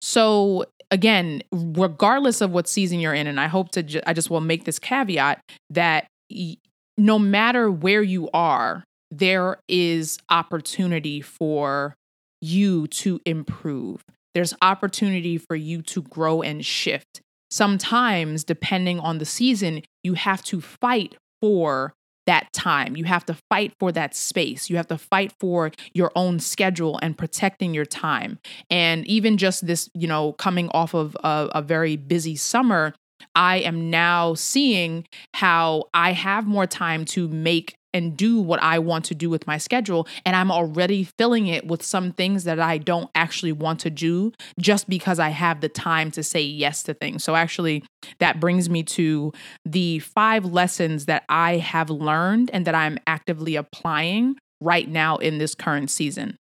So 0.00 0.64
again, 0.90 1.42
regardless 1.52 2.40
of 2.40 2.50
what 2.50 2.68
season 2.68 3.00
you're 3.00 3.14
in, 3.14 3.26
and 3.26 3.40
I 3.40 3.48
hope 3.48 3.70
to 3.72 3.82
ju- 3.82 4.02
I 4.06 4.12
just 4.12 4.30
will 4.30 4.40
make 4.40 4.64
this 4.64 4.78
caveat 4.78 5.40
that 5.70 6.06
y- 6.30 6.56
no 6.98 7.18
matter 7.18 7.70
where 7.70 8.02
you 8.02 8.30
are, 8.32 8.84
there 9.10 9.58
is 9.68 10.18
opportunity 10.30 11.20
for 11.20 11.94
you 12.40 12.86
to 12.88 13.20
improve 13.24 14.02
there's 14.36 14.52
opportunity 14.60 15.38
for 15.38 15.56
you 15.56 15.80
to 15.80 16.02
grow 16.02 16.42
and 16.42 16.62
shift. 16.62 17.22
Sometimes, 17.50 18.44
depending 18.44 19.00
on 19.00 19.16
the 19.16 19.24
season, 19.24 19.80
you 20.04 20.12
have 20.12 20.42
to 20.44 20.60
fight 20.60 21.16
for 21.40 21.94
that 22.26 22.52
time. 22.52 22.96
You 22.96 23.04
have 23.04 23.24
to 23.26 23.38
fight 23.48 23.72
for 23.80 23.92
that 23.92 24.14
space. 24.14 24.68
You 24.68 24.76
have 24.76 24.88
to 24.88 24.98
fight 24.98 25.32
for 25.40 25.70
your 25.94 26.12
own 26.14 26.38
schedule 26.38 26.98
and 27.00 27.16
protecting 27.16 27.72
your 27.72 27.86
time. 27.86 28.38
And 28.68 29.06
even 29.06 29.38
just 29.38 29.66
this, 29.66 29.88
you 29.94 30.06
know, 30.06 30.34
coming 30.34 30.68
off 30.74 30.94
of 30.94 31.16
a, 31.24 31.48
a 31.54 31.62
very 31.62 31.96
busy 31.96 32.36
summer, 32.36 32.92
I 33.34 33.60
am 33.60 33.88
now 33.88 34.34
seeing 34.34 35.06
how 35.32 35.84
I 35.94 36.12
have 36.12 36.46
more 36.46 36.66
time 36.66 37.06
to 37.06 37.26
make 37.26 37.74
and 37.96 38.14
do 38.16 38.38
what 38.38 38.62
I 38.62 38.78
want 38.78 39.06
to 39.06 39.14
do 39.14 39.30
with 39.30 39.46
my 39.46 39.56
schedule. 39.56 40.06
And 40.26 40.36
I'm 40.36 40.50
already 40.50 41.04
filling 41.18 41.46
it 41.46 41.66
with 41.66 41.82
some 41.82 42.12
things 42.12 42.44
that 42.44 42.60
I 42.60 42.76
don't 42.76 43.10
actually 43.14 43.52
want 43.52 43.80
to 43.80 43.90
do 43.90 44.32
just 44.60 44.88
because 44.88 45.18
I 45.18 45.30
have 45.30 45.62
the 45.62 45.70
time 45.70 46.10
to 46.12 46.22
say 46.22 46.42
yes 46.42 46.82
to 46.84 46.94
things. 46.94 47.24
So, 47.24 47.34
actually, 47.34 47.84
that 48.18 48.38
brings 48.38 48.68
me 48.68 48.82
to 48.82 49.32
the 49.64 50.00
five 50.00 50.44
lessons 50.44 51.06
that 51.06 51.24
I 51.30 51.56
have 51.56 51.88
learned 51.88 52.50
and 52.52 52.66
that 52.66 52.74
I'm 52.74 52.98
actively 53.06 53.56
applying 53.56 54.36
right 54.60 54.88
now 54.88 55.16
in 55.16 55.38
this 55.38 55.54
current 55.54 55.90
season. 55.90 56.36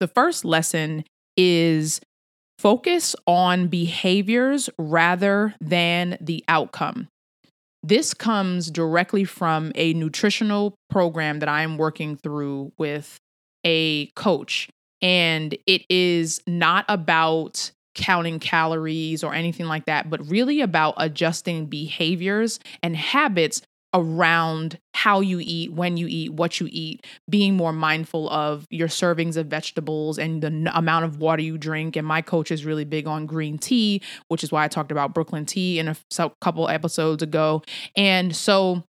The 0.00 0.08
first 0.08 0.44
lesson 0.44 1.04
is 1.36 2.00
focus 2.58 3.16
on 3.26 3.68
behaviors 3.68 4.68
rather 4.78 5.54
than 5.60 6.18
the 6.20 6.44
outcome. 6.48 7.08
This 7.86 8.14
comes 8.14 8.68
directly 8.68 9.22
from 9.22 9.70
a 9.76 9.94
nutritional 9.94 10.74
program 10.90 11.38
that 11.38 11.48
I'm 11.48 11.78
working 11.78 12.16
through 12.16 12.72
with 12.78 13.16
a 13.64 14.06
coach. 14.16 14.68
And 15.02 15.56
it 15.68 15.82
is 15.88 16.42
not 16.48 16.84
about 16.88 17.70
counting 17.94 18.40
calories 18.40 19.22
or 19.22 19.34
anything 19.34 19.66
like 19.66 19.84
that, 19.86 20.10
but 20.10 20.28
really 20.28 20.62
about 20.62 20.94
adjusting 20.96 21.66
behaviors 21.66 22.58
and 22.82 22.96
habits 22.96 23.62
around 23.96 24.78
how 24.92 25.20
you 25.20 25.40
eat, 25.40 25.72
when 25.72 25.96
you 25.96 26.06
eat, 26.06 26.34
what 26.34 26.60
you 26.60 26.68
eat, 26.70 27.06
being 27.28 27.56
more 27.56 27.72
mindful 27.72 28.28
of 28.28 28.66
your 28.70 28.88
servings 28.88 29.36
of 29.36 29.46
vegetables 29.46 30.18
and 30.18 30.42
the 30.42 30.48
n- 30.48 30.70
amount 30.74 31.06
of 31.06 31.18
water 31.18 31.42
you 31.42 31.56
drink. 31.56 31.96
And 31.96 32.06
my 32.06 32.20
coach 32.20 32.50
is 32.50 32.66
really 32.66 32.84
big 32.84 33.06
on 33.06 33.24
green 33.24 33.56
tea, 33.56 34.02
which 34.28 34.44
is 34.44 34.52
why 34.52 34.64
I 34.64 34.68
talked 34.68 34.92
about 34.92 35.14
Brooklyn 35.14 35.46
tea 35.46 35.78
in 35.78 35.88
a 35.88 35.96
couple 36.42 36.68
episodes 36.68 37.22
ago. 37.22 37.62
And 37.96 38.36
so, 38.36 38.84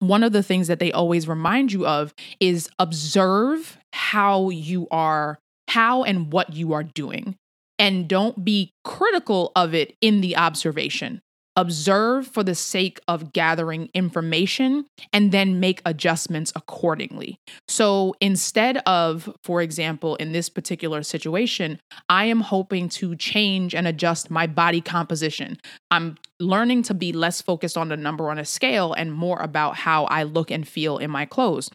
one 0.00 0.24
of 0.24 0.32
the 0.32 0.42
things 0.42 0.66
that 0.66 0.78
they 0.78 0.90
always 0.90 1.28
remind 1.28 1.72
you 1.72 1.86
of 1.86 2.14
is 2.40 2.68
observe 2.78 3.78
how 3.92 4.48
you 4.48 4.88
are, 4.90 5.38
how 5.68 6.02
and 6.02 6.32
what 6.32 6.54
you 6.54 6.72
are 6.72 6.82
doing. 6.82 7.36
And 7.78 8.08
don't 8.08 8.44
be 8.44 8.72
critical 8.82 9.52
of 9.54 9.74
it 9.74 9.94
in 10.00 10.22
the 10.22 10.36
observation 10.36 11.20
observe 11.56 12.26
for 12.26 12.42
the 12.42 12.54
sake 12.54 13.00
of 13.08 13.32
gathering 13.32 13.90
information 13.92 14.86
and 15.12 15.32
then 15.32 15.60
make 15.60 15.82
adjustments 15.84 16.52
accordingly. 16.54 17.36
So 17.68 18.14
instead 18.20 18.78
of, 18.86 19.28
for 19.42 19.60
example, 19.60 20.16
in 20.16 20.32
this 20.32 20.48
particular 20.48 21.02
situation, 21.02 21.80
I 22.08 22.26
am 22.26 22.40
hoping 22.40 22.88
to 22.90 23.16
change 23.16 23.74
and 23.74 23.86
adjust 23.86 24.30
my 24.30 24.46
body 24.46 24.80
composition. 24.80 25.58
I'm 25.90 26.16
learning 26.38 26.84
to 26.84 26.94
be 26.94 27.12
less 27.12 27.42
focused 27.42 27.76
on 27.76 27.88
the 27.88 27.96
number 27.96 28.30
on 28.30 28.38
a 28.38 28.44
scale 28.44 28.92
and 28.92 29.12
more 29.12 29.40
about 29.40 29.76
how 29.76 30.04
I 30.04 30.22
look 30.22 30.50
and 30.50 30.66
feel 30.66 30.98
in 30.98 31.10
my 31.10 31.26
clothes. 31.26 31.68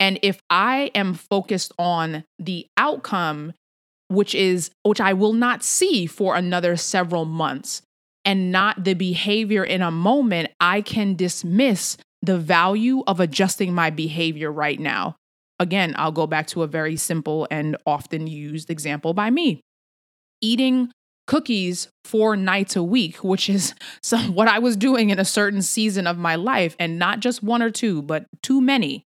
And 0.00 0.18
if 0.22 0.40
I 0.48 0.90
am 0.94 1.14
focused 1.14 1.72
on 1.78 2.24
the 2.38 2.66
outcome, 2.76 3.52
which 4.08 4.34
is 4.34 4.70
which 4.84 5.00
I 5.00 5.12
will 5.12 5.34
not 5.34 5.62
see 5.62 6.06
for 6.06 6.34
another 6.34 6.76
several 6.76 7.24
months, 7.24 7.82
and 8.28 8.52
not 8.52 8.84
the 8.84 8.92
behavior 8.92 9.64
in 9.64 9.80
a 9.80 9.90
moment, 9.90 10.50
I 10.60 10.82
can 10.82 11.16
dismiss 11.16 11.96
the 12.20 12.36
value 12.36 13.02
of 13.06 13.20
adjusting 13.20 13.72
my 13.72 13.88
behavior 13.88 14.52
right 14.52 14.78
now. 14.78 15.16
Again, 15.58 15.94
I'll 15.96 16.12
go 16.12 16.26
back 16.26 16.46
to 16.48 16.62
a 16.62 16.66
very 16.66 16.96
simple 16.96 17.48
and 17.50 17.78
often 17.86 18.26
used 18.26 18.68
example 18.68 19.14
by 19.14 19.30
me 19.30 19.62
eating 20.42 20.92
cookies 21.26 21.88
four 22.04 22.36
nights 22.36 22.76
a 22.76 22.82
week, 22.82 23.24
which 23.24 23.48
is 23.48 23.74
some, 24.02 24.34
what 24.34 24.46
I 24.46 24.58
was 24.58 24.76
doing 24.76 25.08
in 25.08 25.18
a 25.18 25.24
certain 25.24 25.62
season 25.62 26.06
of 26.06 26.18
my 26.18 26.36
life, 26.36 26.76
and 26.78 26.98
not 26.98 27.20
just 27.20 27.42
one 27.42 27.62
or 27.62 27.70
two, 27.70 28.02
but 28.02 28.26
too 28.42 28.60
many. 28.60 29.04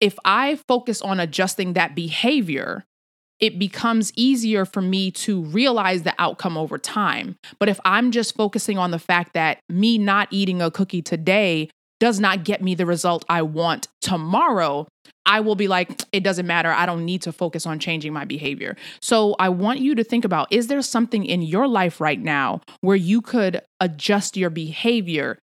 If 0.00 0.18
I 0.24 0.58
focus 0.66 1.02
on 1.02 1.20
adjusting 1.20 1.74
that 1.74 1.94
behavior, 1.94 2.86
it 3.40 3.58
becomes 3.58 4.12
easier 4.16 4.64
for 4.64 4.82
me 4.82 5.10
to 5.10 5.42
realize 5.42 6.02
the 6.02 6.14
outcome 6.18 6.56
over 6.56 6.78
time. 6.78 7.36
But 7.58 7.68
if 7.68 7.80
I'm 7.84 8.10
just 8.10 8.34
focusing 8.36 8.78
on 8.78 8.90
the 8.90 8.98
fact 8.98 9.32
that 9.34 9.60
me 9.68 9.98
not 9.98 10.28
eating 10.30 10.60
a 10.60 10.70
cookie 10.70 11.02
today 11.02 11.70
does 12.00 12.18
not 12.18 12.44
get 12.44 12.62
me 12.62 12.74
the 12.74 12.86
result 12.86 13.24
I 13.28 13.42
want 13.42 13.88
tomorrow, 14.00 14.88
I 15.26 15.40
will 15.40 15.54
be 15.54 15.68
like, 15.68 16.02
it 16.12 16.24
doesn't 16.24 16.46
matter. 16.46 16.70
I 16.70 16.86
don't 16.86 17.04
need 17.04 17.22
to 17.22 17.32
focus 17.32 17.66
on 17.66 17.78
changing 17.78 18.12
my 18.12 18.24
behavior. 18.24 18.76
So 19.02 19.36
I 19.38 19.50
want 19.50 19.80
you 19.80 19.94
to 19.94 20.04
think 20.04 20.24
about 20.24 20.48
is 20.50 20.66
there 20.66 20.82
something 20.82 21.24
in 21.24 21.42
your 21.42 21.68
life 21.68 22.00
right 22.00 22.20
now 22.20 22.62
where 22.80 22.96
you 22.96 23.20
could 23.20 23.62
adjust 23.80 24.36
your 24.36 24.50
behavior 24.50 25.38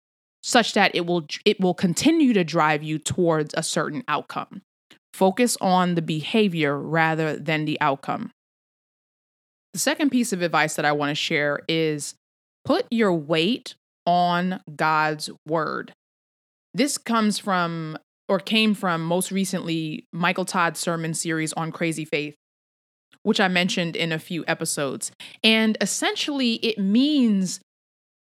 such 0.42 0.74
that 0.74 0.94
it 0.94 1.06
will 1.06 1.26
it 1.44 1.60
will 1.60 1.74
continue 1.74 2.32
to 2.34 2.44
drive 2.44 2.82
you 2.82 2.98
towards 2.98 3.54
a 3.56 3.62
certain 3.62 4.04
outcome. 4.08 4.62
Focus 5.14 5.56
on 5.61 5.94
the 5.94 6.02
behavior 6.02 6.76
rather 6.76 7.37
than 7.37 7.66
the 7.66 7.80
outcome. 7.80 8.33
The 9.73 9.78
second 9.78 10.11
piece 10.11 10.33
of 10.33 10.42
advice 10.42 10.75
that 10.75 10.85
I 10.85 10.90
want 10.90 11.11
to 11.11 11.14
share 11.14 11.61
is 11.68 12.16
put 12.64 12.85
your 12.90 13.12
weight 13.12 13.76
on 14.06 14.61
God's 14.75 15.30
word. 15.47 15.92
This 16.75 16.99
comes 16.99 17.38
from 17.38 17.97
or 18.28 18.40
came 18.40 18.75
from 18.75 19.04
most 19.04 19.30
recently 19.30 20.04
Michael 20.12 20.44
Todd's 20.44 20.80
sermon 20.80 21.14
series 21.14 21.52
on 21.52 21.71
crazy 21.71 22.04
faith, 22.04 22.35
which 23.23 23.38
I 23.38 23.47
mentioned 23.47 23.94
in 23.94 24.11
a 24.11 24.18
few 24.18 24.42
episodes. 24.49 25.12
And 25.44 25.78
essentially, 25.80 26.54
it 26.54 26.76
means 26.76 27.61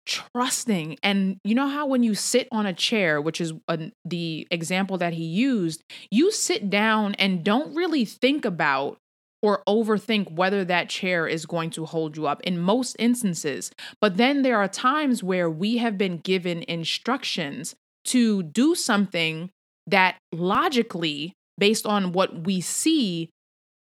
trusting. 0.06 0.98
And 1.02 1.38
you 1.44 1.54
know 1.54 1.68
how 1.68 1.86
when 1.86 2.02
you 2.02 2.14
sit 2.14 2.48
on 2.50 2.64
a 2.64 2.72
chair, 2.72 3.20
which 3.20 3.40
is 3.40 3.52
a, 3.68 3.90
the 4.04 4.46
example 4.50 4.98
that 4.98 5.12
he 5.12 5.24
used, 5.24 5.82
you 6.10 6.30
sit 6.30 6.70
down 6.70 7.14
and 7.16 7.44
don't 7.44 7.74
really 7.74 8.04
think 8.04 8.44
about 8.44 8.98
or 9.42 9.62
overthink 9.68 10.32
whether 10.32 10.64
that 10.64 10.88
chair 10.88 11.26
is 11.26 11.44
going 11.46 11.70
to 11.70 11.84
hold 11.84 12.16
you 12.16 12.26
up 12.26 12.40
in 12.42 12.58
most 12.58 12.96
instances. 12.98 13.70
But 14.00 14.16
then 14.16 14.42
there 14.42 14.56
are 14.56 14.68
times 14.68 15.22
where 15.22 15.50
we 15.50 15.76
have 15.76 15.98
been 15.98 16.18
given 16.18 16.64
instructions 16.66 17.74
to 18.06 18.42
do 18.42 18.74
something 18.74 19.50
that 19.86 20.16
logically, 20.32 21.32
based 21.58 21.86
on 21.86 22.12
what 22.12 22.44
we 22.44 22.60
see, 22.60 23.30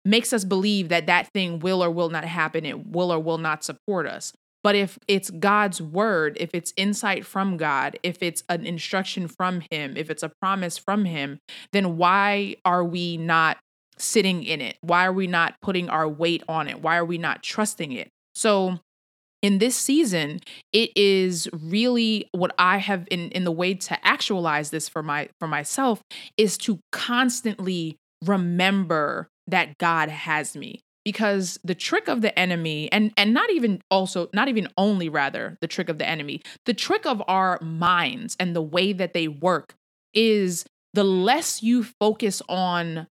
makes 0.03 0.33
us 0.33 0.43
believe 0.43 0.89
that 0.89 1.07
that 1.07 1.29
thing 1.33 1.59
will 1.59 1.83
or 1.83 1.89
will 1.89 2.09
not 2.09 2.25
happen. 2.25 2.65
It 2.65 2.87
will 2.87 3.11
or 3.11 3.19
will 3.19 3.39
not 3.39 3.63
support 3.63 4.07
us. 4.07 4.33
But 4.65 4.73
if 4.73 4.97
it's 5.07 5.29
God's 5.29 5.79
word, 5.79 6.37
if 6.39 6.49
it's 6.55 6.73
insight 6.75 7.23
from 7.23 7.55
God, 7.55 7.99
if 8.01 8.23
it's 8.23 8.43
an 8.49 8.65
instruction 8.65 9.27
from 9.27 9.61
Him, 9.69 9.95
if 9.95 10.09
it's 10.09 10.23
a 10.23 10.31
promise 10.41 10.75
from 10.75 11.05
Him, 11.05 11.37
then 11.71 11.97
why 11.97 12.55
are 12.65 12.83
we 12.83 13.15
not 13.15 13.59
sitting 13.99 14.41
in 14.41 14.61
it? 14.61 14.77
Why 14.81 15.05
are 15.05 15.13
we 15.13 15.27
not 15.27 15.53
putting 15.61 15.87
our 15.87 16.09
weight 16.09 16.41
on 16.49 16.67
it? 16.67 16.81
Why 16.81 16.97
are 16.97 17.05
we 17.05 17.19
not 17.19 17.43
trusting 17.43 17.91
it? 17.91 18.09
So, 18.33 18.79
in 19.43 19.59
this 19.59 19.75
season 19.75 20.39
it 20.73 20.89
is 20.95 21.47
really 21.53 22.27
what 22.31 22.55
i 22.57 22.77
have 22.77 23.05
in 23.11 23.29
in 23.31 23.43
the 23.43 23.51
way 23.51 23.75
to 23.75 24.07
actualize 24.07 24.71
this 24.71 24.89
for 24.89 25.03
my 25.03 25.29
for 25.39 25.47
myself 25.47 26.01
is 26.37 26.57
to 26.57 26.79
constantly 26.91 27.97
remember 28.23 29.27
that 29.45 29.77
god 29.77 30.09
has 30.09 30.55
me 30.55 30.79
because 31.05 31.57
the 31.63 31.75
trick 31.75 32.09
of 32.09 32.21
the 32.21 32.37
enemy 32.37 32.91
and 32.91 33.13
and 33.15 33.33
not 33.33 33.49
even 33.51 33.81
also 33.89 34.29
not 34.33 34.49
even 34.49 34.67
only 34.77 35.07
rather 35.07 35.57
the 35.61 35.67
trick 35.67 35.87
of 35.87 35.97
the 35.97 36.07
enemy 36.07 36.41
the 36.65 36.73
trick 36.73 37.05
of 37.05 37.23
our 37.27 37.59
minds 37.61 38.35
and 38.39 38.55
the 38.55 38.61
way 38.61 38.91
that 38.91 39.13
they 39.13 39.27
work 39.27 39.75
is 40.13 40.65
the 40.93 41.03
less 41.03 41.63
you 41.63 41.83
focus 41.83 42.41
on 42.49 43.07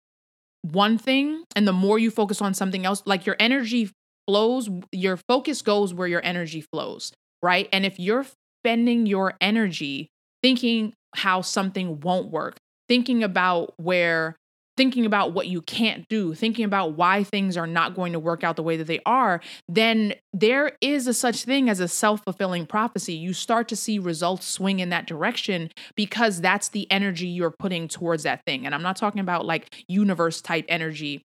one 0.61 0.97
thing 0.97 1.43
and 1.55 1.67
the 1.67 1.73
more 1.73 1.99
you 1.99 2.11
focus 2.11 2.41
on 2.41 2.53
something 2.53 2.85
else 2.85 3.01
like 3.05 3.25
your 3.25 3.35
energy 3.39 3.89
flows 4.27 4.69
your 4.91 5.17
focus 5.17 5.61
goes 5.61 5.93
where 5.93 6.07
your 6.07 6.23
energy 6.23 6.61
flows 6.61 7.11
right? 7.41 7.69
And 7.71 7.85
if 7.85 7.99
you're 7.99 8.25
spending 8.63 9.05
your 9.05 9.33
energy 9.39 10.09
thinking 10.43 10.93
how 11.15 11.41
something 11.41 11.99
won't 12.01 12.29
work 12.29 12.57
thinking 12.87 13.23
about 13.23 13.73
where 13.77 14.35
thinking 14.79 15.05
about 15.05 15.33
what 15.33 15.47
you 15.47 15.61
can't 15.61 16.07
do, 16.07 16.33
thinking 16.33 16.63
about 16.63 16.93
why 16.93 17.21
things 17.21 17.57
are 17.57 17.67
not 17.67 17.93
going 17.93 18.13
to 18.13 18.19
work 18.19 18.45
out 18.45 18.55
the 18.55 18.63
way 18.63 18.77
that 18.77 18.87
they 18.87 19.01
are, 19.05 19.41
then 19.67 20.13
there 20.31 20.71
is 20.79 21.05
a 21.05 21.13
such 21.13 21.43
thing 21.43 21.69
as 21.69 21.81
a 21.81 21.87
self-fulfilling 21.89 22.65
prophecy. 22.65 23.11
You 23.11 23.33
start 23.33 23.67
to 23.67 23.75
see 23.75 23.99
results 23.99 24.47
swing 24.47 24.79
in 24.79 24.87
that 24.87 25.05
direction 25.05 25.69
because 25.97 26.39
that's 26.39 26.69
the 26.69 26.89
energy 26.89 27.27
you're 27.27 27.51
putting 27.51 27.89
towards 27.89 28.23
that 28.23 28.45
thing. 28.45 28.65
And 28.65 28.73
I'm 28.73 28.81
not 28.81 28.95
talking 28.95 29.19
about 29.19 29.45
like 29.45 29.83
universe 29.89 30.39
type 30.39 30.63
energy, 30.69 31.23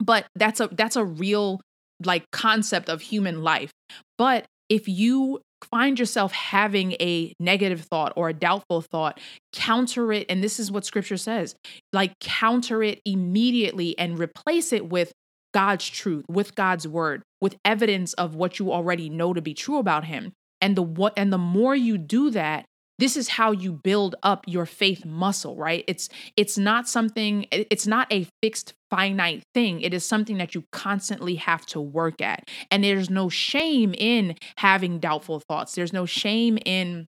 but 0.00 0.26
that's 0.34 0.58
a 0.58 0.66
that's 0.66 0.96
a 0.96 1.04
real 1.04 1.60
like 2.04 2.24
concept 2.32 2.88
of 2.88 3.00
human 3.00 3.44
life. 3.44 3.70
But 4.16 4.44
if 4.68 4.88
you 4.88 5.40
find 5.64 5.98
yourself 5.98 6.32
having 6.32 6.92
a 6.92 7.32
negative 7.40 7.82
thought 7.82 8.12
or 8.16 8.28
a 8.28 8.34
doubtful 8.34 8.80
thought, 8.80 9.20
counter 9.52 10.12
it. 10.12 10.26
And 10.28 10.42
this 10.42 10.58
is 10.58 10.70
what 10.70 10.84
scripture 10.84 11.16
says 11.16 11.54
like, 11.92 12.18
counter 12.20 12.82
it 12.82 13.00
immediately 13.04 13.98
and 13.98 14.18
replace 14.18 14.72
it 14.72 14.88
with 14.88 15.12
God's 15.54 15.88
truth, 15.88 16.24
with 16.28 16.54
God's 16.54 16.86
word, 16.86 17.22
with 17.40 17.56
evidence 17.64 18.12
of 18.14 18.34
what 18.34 18.58
you 18.58 18.72
already 18.72 19.08
know 19.08 19.32
to 19.32 19.42
be 19.42 19.54
true 19.54 19.78
about 19.78 20.04
Him. 20.04 20.32
And 20.60 20.76
the 20.76 20.82
what 20.82 21.12
and 21.16 21.32
the 21.32 21.38
more 21.38 21.74
you 21.74 21.98
do 21.98 22.30
that, 22.30 22.66
this 22.98 23.16
is 23.16 23.28
how 23.28 23.52
you 23.52 23.72
build 23.72 24.16
up 24.22 24.44
your 24.46 24.66
faith 24.66 25.04
muscle 25.04 25.56
right? 25.56 25.84
It's 25.86 26.08
it's 26.36 26.58
not 26.58 26.88
something 26.88 27.46
it's 27.50 27.86
not 27.86 28.12
a 28.12 28.26
fixed 28.42 28.74
finite 28.90 29.42
thing. 29.54 29.80
It 29.80 29.94
is 29.94 30.04
something 30.04 30.38
that 30.38 30.54
you 30.54 30.64
constantly 30.72 31.36
have 31.36 31.66
to 31.66 31.80
work 31.80 32.20
at. 32.20 32.44
And 32.70 32.82
there's 32.82 33.10
no 33.10 33.28
shame 33.28 33.94
in 33.96 34.36
having 34.56 34.98
doubtful 34.98 35.40
thoughts. 35.40 35.74
There's 35.74 35.92
no 35.92 36.06
shame 36.06 36.58
in 36.64 37.06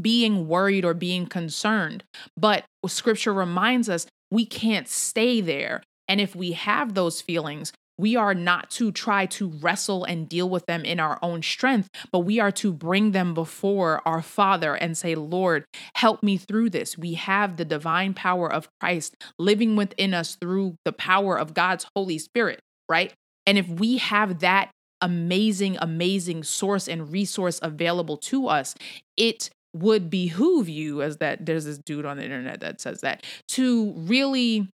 being 0.00 0.48
worried 0.48 0.84
or 0.84 0.94
being 0.94 1.26
concerned. 1.26 2.04
But 2.36 2.64
scripture 2.86 3.32
reminds 3.32 3.88
us 3.88 4.06
we 4.30 4.44
can't 4.44 4.88
stay 4.88 5.40
there. 5.40 5.82
And 6.08 6.20
if 6.20 6.34
we 6.36 6.52
have 6.52 6.94
those 6.94 7.20
feelings 7.20 7.72
we 7.98 8.16
are 8.16 8.34
not 8.34 8.70
to 8.72 8.90
try 8.90 9.26
to 9.26 9.48
wrestle 9.60 10.04
and 10.04 10.28
deal 10.28 10.48
with 10.48 10.66
them 10.66 10.84
in 10.84 10.98
our 10.98 11.18
own 11.22 11.42
strength, 11.42 11.88
but 12.10 12.20
we 12.20 12.40
are 12.40 12.52
to 12.52 12.72
bring 12.72 13.12
them 13.12 13.34
before 13.34 14.02
our 14.06 14.22
Father 14.22 14.74
and 14.74 14.96
say, 14.96 15.14
Lord, 15.14 15.64
help 15.96 16.22
me 16.22 16.36
through 16.36 16.70
this. 16.70 16.98
We 16.98 17.14
have 17.14 17.56
the 17.56 17.64
divine 17.64 18.14
power 18.14 18.52
of 18.52 18.68
Christ 18.80 19.14
living 19.38 19.76
within 19.76 20.14
us 20.14 20.34
through 20.34 20.76
the 20.84 20.92
power 20.92 21.38
of 21.38 21.54
God's 21.54 21.86
Holy 21.94 22.18
Spirit, 22.18 22.60
right? 22.88 23.12
And 23.46 23.58
if 23.58 23.68
we 23.68 23.98
have 23.98 24.40
that 24.40 24.70
amazing, 25.00 25.76
amazing 25.80 26.42
source 26.42 26.88
and 26.88 27.12
resource 27.12 27.60
available 27.62 28.16
to 28.16 28.48
us, 28.48 28.74
it 29.16 29.50
would 29.74 30.08
behoove 30.08 30.68
you, 30.68 31.02
as 31.02 31.18
that 31.18 31.44
there's 31.44 31.64
this 31.64 31.78
dude 31.78 32.06
on 32.06 32.16
the 32.16 32.24
internet 32.24 32.60
that 32.60 32.80
says 32.80 33.00
that, 33.00 33.24
to 33.48 33.92
really 33.96 34.68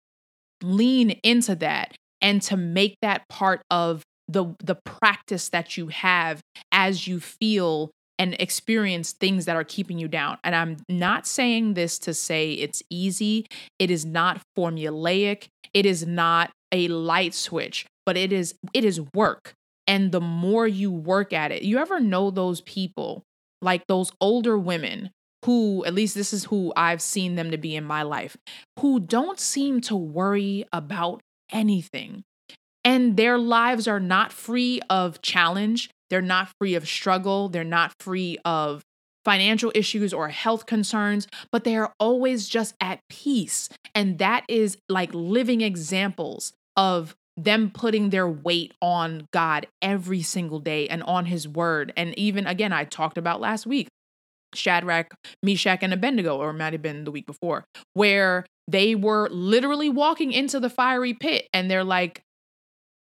lean 0.62 1.12
into 1.24 1.56
that 1.56 1.96
and 2.22 2.42
to 2.44 2.58
make 2.58 2.98
that 3.02 3.28
part 3.30 3.62
of 3.70 4.04
the 4.28 4.56
the 4.64 4.76
practice 4.76 5.50
that 5.50 5.78
you 5.78 5.88
have 5.88 6.42
as 6.72 7.08
you 7.08 7.20
feel 7.20 7.92
and 8.20 8.36
experience 8.40 9.14
things 9.14 9.46
that 9.46 9.56
are 9.56 9.64
keeping 9.64 9.98
you 9.98 10.08
down. 10.08 10.38
And 10.44 10.54
I'm 10.54 10.78
not 10.90 11.26
saying 11.26 11.74
this 11.74 11.98
to 12.00 12.14
say 12.14 12.52
it's 12.52 12.84
easy. 12.90 13.46
It 13.80 13.90
is 13.90 14.06
not 14.06 14.42
formulaic. 14.58 15.48
It 15.74 15.86
is 15.86 16.06
not 16.06 16.52
a 16.72 16.90
light 16.90 17.34
switch, 17.34 17.86
but 18.06 18.18
it 18.18 18.32
is 18.32 18.56
it 18.74 18.84
is 18.84 19.02
work. 19.14 19.54
And 19.88 20.12
the 20.12 20.22
more 20.22 20.68
you 20.68 20.92
work 20.92 21.34
at 21.34 21.52
it, 21.52 21.64
you 21.64 21.80
ever 21.80 22.00
know 22.00 22.30
those 22.30 22.62
people, 22.62 23.24
like 23.62 23.88
those 23.88 24.12
older 24.22 24.58
women 24.58 25.10
who, 25.46 25.84
at 25.86 25.94
least 25.96 26.16
this 26.16 26.34
is 26.34 26.46
who 26.46 26.74
I've 26.76 27.02
seen 27.02 27.36
them 27.36 27.50
to 27.52 27.58
be 27.58 27.76
in 27.76 27.84
my 27.84 28.04
life, 28.04 28.38
who 28.80 29.00
don't 29.00 29.40
seem 29.40 29.82
to 29.82 29.96
worry 29.96 30.66
about 30.74 31.22
anything. 31.52 32.24
And 32.84 33.18
their 33.18 33.38
lives 33.38 33.88
are 33.88 34.00
not 34.00 34.32
free 34.32 34.80
of 34.90 35.22
challenge. 35.22 35.90
They're 36.10 36.22
not 36.22 36.50
free 36.60 36.76
of 36.76 36.88
struggle. 36.88 37.50
They're 37.50 37.64
not 37.64 37.94
free 38.00 38.38
of 38.46 38.82
financial 39.26 39.72
issues 39.76 40.14
or 40.14 40.30
health 40.30 40.66
concerns, 40.66 41.28
but 41.52 41.64
they 41.64 41.76
are 41.76 41.94
always 42.00 42.48
just 42.48 42.74
at 42.82 43.00
peace. 43.10 43.70
And 43.94 44.18
that 44.20 44.46
is 44.48 44.78
like 44.88 45.14
living 45.14 45.62
examples 45.62 46.54
of 46.78 47.16
them 47.38 47.72
putting 47.74 48.10
their 48.10 48.28
weight 48.28 48.74
on 48.82 49.28
God 49.32 49.68
every 49.82 50.22
single 50.22 50.60
day 50.60 50.88
and 50.88 51.04
on 51.04 51.26
his 51.26 51.48
word. 51.48 51.94
And 51.96 52.18
even 52.18 52.48
again, 52.48 52.74
I 52.74 52.86
talked 52.86 53.18
about 53.18 53.40
last 53.40 53.66
week 53.66 53.88
Shadrach, 54.54 55.14
Meshach, 55.44 55.80
and 55.84 55.94
Abednego, 55.94 56.38
or 56.38 56.50
it 56.50 56.54
might 56.54 56.74
have 56.74 56.82
been 56.82 57.04
the 57.04 57.12
week 57.12 57.26
before, 57.26 57.66
where 57.94 58.46
they 58.70 58.96
were 58.96 59.30
literally 59.32 59.90
walking 59.90 60.32
into 60.32 60.60
the 60.60 60.70
fiery 60.70 61.14
pit 61.14 61.48
and 61.54 61.70
they're 61.70 61.84
like, 61.84 62.22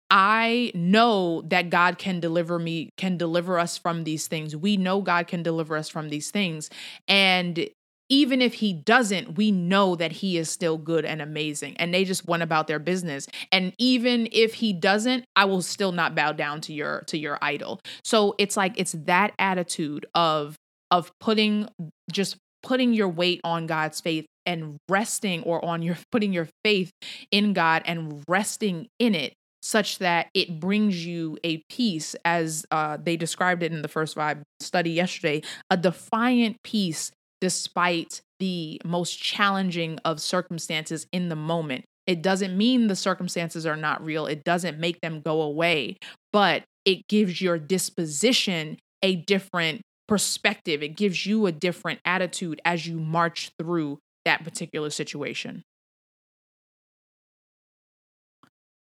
I 0.09 0.71
know 0.75 1.43
that 1.47 1.71
God 1.71 1.99
can 1.99 2.21
deliver 2.21 2.59
me, 2.59 2.91
can 2.97 3.17
deliver 3.17 3.59
us 3.59 3.77
from 3.77 4.05
these 4.05 4.29
things. 4.29 4.55
We 4.55 4.77
know 4.77 5.03
God 5.03 5.27
can 5.27 5.43
deliver 5.43 5.77
us 5.77 5.89
from 5.89 6.11
these 6.11 6.31
things. 6.31 6.71
And 7.09 7.69
even 8.09 8.41
if 8.41 8.55
he 8.55 8.73
doesn't, 8.73 9.37
we 9.37 9.51
know 9.51 9.97
that 9.97 10.13
he 10.13 10.39
is 10.39 10.49
still 10.49 10.79
good 10.79 11.05
and 11.05 11.21
amazing. 11.21 11.77
And 11.79 11.93
they 11.93 12.05
just 12.05 12.25
went 12.29 12.45
about 12.45 12.69
their 12.69 12.79
business. 12.79 13.27
And 13.51 13.73
even 13.79 14.29
if 14.31 14.55
he 14.55 14.73
doesn't, 14.73 15.25
I 15.35 15.47
will 15.47 15.63
still 15.63 15.91
not 15.91 16.15
bow 16.15 16.31
down 16.31 16.61
to 16.63 16.73
your 16.73 17.01
to 17.09 17.19
your 17.19 17.37
idol. 17.43 17.81
So 18.05 18.37
it's 18.39 18.57
like 18.57 18.75
it's 18.77 18.93
that 19.07 19.33
attitude 19.41 20.07
of 20.15 20.55
of 20.93 21.11
putting 21.19 21.69
just 22.13 22.37
putting 22.67 22.93
your 22.93 23.09
weight 23.09 23.41
on 23.45 23.67
God's 23.67 24.01
faith 24.01 24.27
and 24.45 24.77
resting 24.89 25.43
or 25.45 25.65
on 25.65 25.83
your 25.83 25.97
putting 26.13 26.33
your 26.33 26.49
faith 26.65 26.91
in 27.31 27.53
God 27.53 27.83
and 27.87 28.23
resting 28.29 28.89
in 28.99 29.15
it 29.15 29.33
such 29.63 29.99
that 29.99 30.29
it 30.35 30.61
brings 30.61 31.05
you 31.05 31.39
a 31.43 31.63
peace 31.69 32.15
as 32.25 32.65
uh, 32.71 32.97
they 33.03 33.17
described 33.17 33.63
it 33.63 33.73
in 33.73 33.83
the 33.83 33.89
First 33.89 34.15
Five 34.15 34.39
study 34.61 34.91
yesterday 34.91 35.43
a 35.71 35.77
defiant 35.77 36.57
peace 36.63 37.11
despite 37.41 38.21
the 38.39 38.81
most 38.85 39.21
challenging 39.21 39.99
of 40.05 40.21
circumstances 40.21 41.07
in 41.13 41.29
the 41.29 41.37
moment. 41.37 41.85
It 42.07 42.23
doesn't 42.23 42.57
mean 42.57 42.87
the 42.87 42.97
circumstances 42.97 43.67
are 43.67 43.77
not 43.77 44.05
real. 44.05 44.27
It 44.27 44.45
doesn't 44.45 44.79
make 44.79 45.01
them 45.01 45.21
go 45.21 45.41
away 45.43 45.97
but 46.33 46.65
it 46.85 47.09
gives 47.09 47.41
your 47.41 47.59
disposition 47.59 48.79
a 49.03 49.17
different 49.17 49.81
perspective. 50.09 50.83
It 50.83 50.97
gives 50.97 51.27
you 51.27 51.47
a 51.47 51.53
different 51.53 52.01
attitude 52.05 52.61
as 52.65 52.87
you 52.87 52.99
march 52.99 53.51
through 53.59 53.99
that 54.25 54.45
particular 54.45 54.91
situation. 54.91 55.65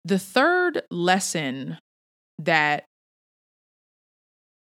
The 0.04 0.18
third 0.18 0.82
lesson 0.90 1.78
that 2.38 2.84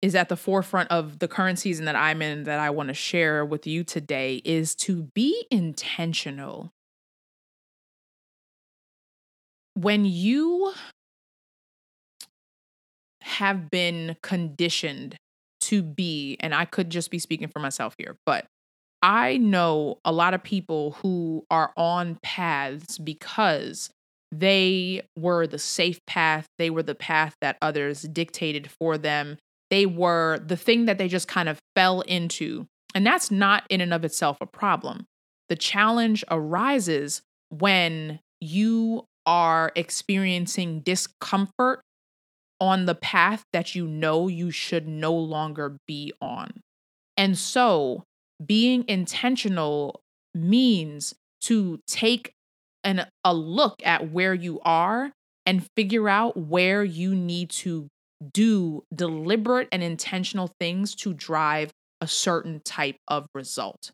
is 0.02 0.16
at 0.16 0.30
the 0.30 0.38
forefront 0.38 0.90
of 0.90 1.20
the 1.20 1.28
current 1.28 1.60
season 1.60 1.86
that 1.86 1.96
I'm 1.96 2.22
in 2.22 2.44
that 2.44 2.60
I 2.60 2.72
want 2.72 2.90
to 2.90 2.94
share 2.94 3.46
with 3.46 3.68
you 3.68 3.84
today 3.84 4.42
is 4.44 4.76
to 4.76 5.04
be 5.14 5.46
intentional. 5.52 6.72
When 9.76 10.06
you 10.06 10.74
have 13.22 13.70
been 13.70 14.18
conditioned 14.22 15.18
to 15.72 15.82
be, 15.82 16.36
and 16.42 16.54
I 16.54 16.66
could 16.66 16.90
just 16.90 17.10
be 17.10 17.18
speaking 17.18 17.48
for 17.48 17.60
myself 17.60 17.96
here, 17.98 18.18
but 18.26 18.46
I 19.02 19.38
know 19.38 20.00
a 20.04 20.12
lot 20.12 20.34
of 20.34 20.44
people 20.44 20.92
who 21.02 21.46
are 21.50 21.72
on 21.78 22.20
paths 22.22 22.98
because 22.98 23.90
they 24.34 25.02
were 25.18 25.48
the 25.48 25.58
safe 25.58 26.06
path. 26.06 26.46
They 26.60 26.70
were 26.70 26.84
the 26.84 26.94
path 26.94 27.36
that 27.40 27.58
others 27.62 28.02
dictated 28.02 28.70
for 28.70 28.98
them. 28.98 29.38
They 29.70 29.86
were 29.86 30.40
the 30.46 30.58
thing 30.58 30.86
that 30.86 30.98
they 30.98 31.08
just 31.08 31.30
kind 31.30 31.48
of 31.48 31.58
fell 31.74 32.02
into. 32.02 32.68
And 32.94 33.08
that's 33.08 33.32
not 33.32 33.64
in 33.70 33.80
and 33.80 33.94
of 33.94 34.04
itself 34.04 34.38
a 34.42 34.46
problem. 34.46 35.06
The 35.48 35.56
challenge 35.56 36.26
arises 36.30 37.22
when 37.50 38.20
you 38.42 39.06
are 39.26 39.72
experiencing 39.76 40.82
discomfort 40.82 41.82
on 42.62 42.86
the 42.86 42.96
path 42.96 43.44
that 43.52 43.76
you 43.76 43.88
know 43.88 44.28
you 44.28 44.52
should 44.52 44.88
no 44.88 45.14
longer 45.14 45.76
be 45.88 46.14
on. 46.22 46.62
And 47.18 47.38
so, 47.38 48.04
being 48.46 48.86
intentional 48.88 50.00
means 50.34 51.14
to 51.42 51.80
take 51.88 52.32
an, 52.84 53.06
a 53.26 53.34
look 53.34 53.82
at 53.84 54.12
where 54.12 54.34
you 54.34 54.60
are 54.64 55.12
and 55.46 55.68
figure 55.76 56.08
out 56.08 56.38
where 56.38 56.84
you 56.84 57.16
need 57.16 57.50
to 57.50 57.88
do 58.34 58.84
deliberate 58.94 59.68
and 59.72 59.82
intentional 59.82 60.52
things 60.60 60.94
to 60.96 61.14
drive 61.14 61.72
a 62.00 62.08
certain 62.08 62.62
type 62.64 62.98
of 63.08 63.26
result. 63.34 63.92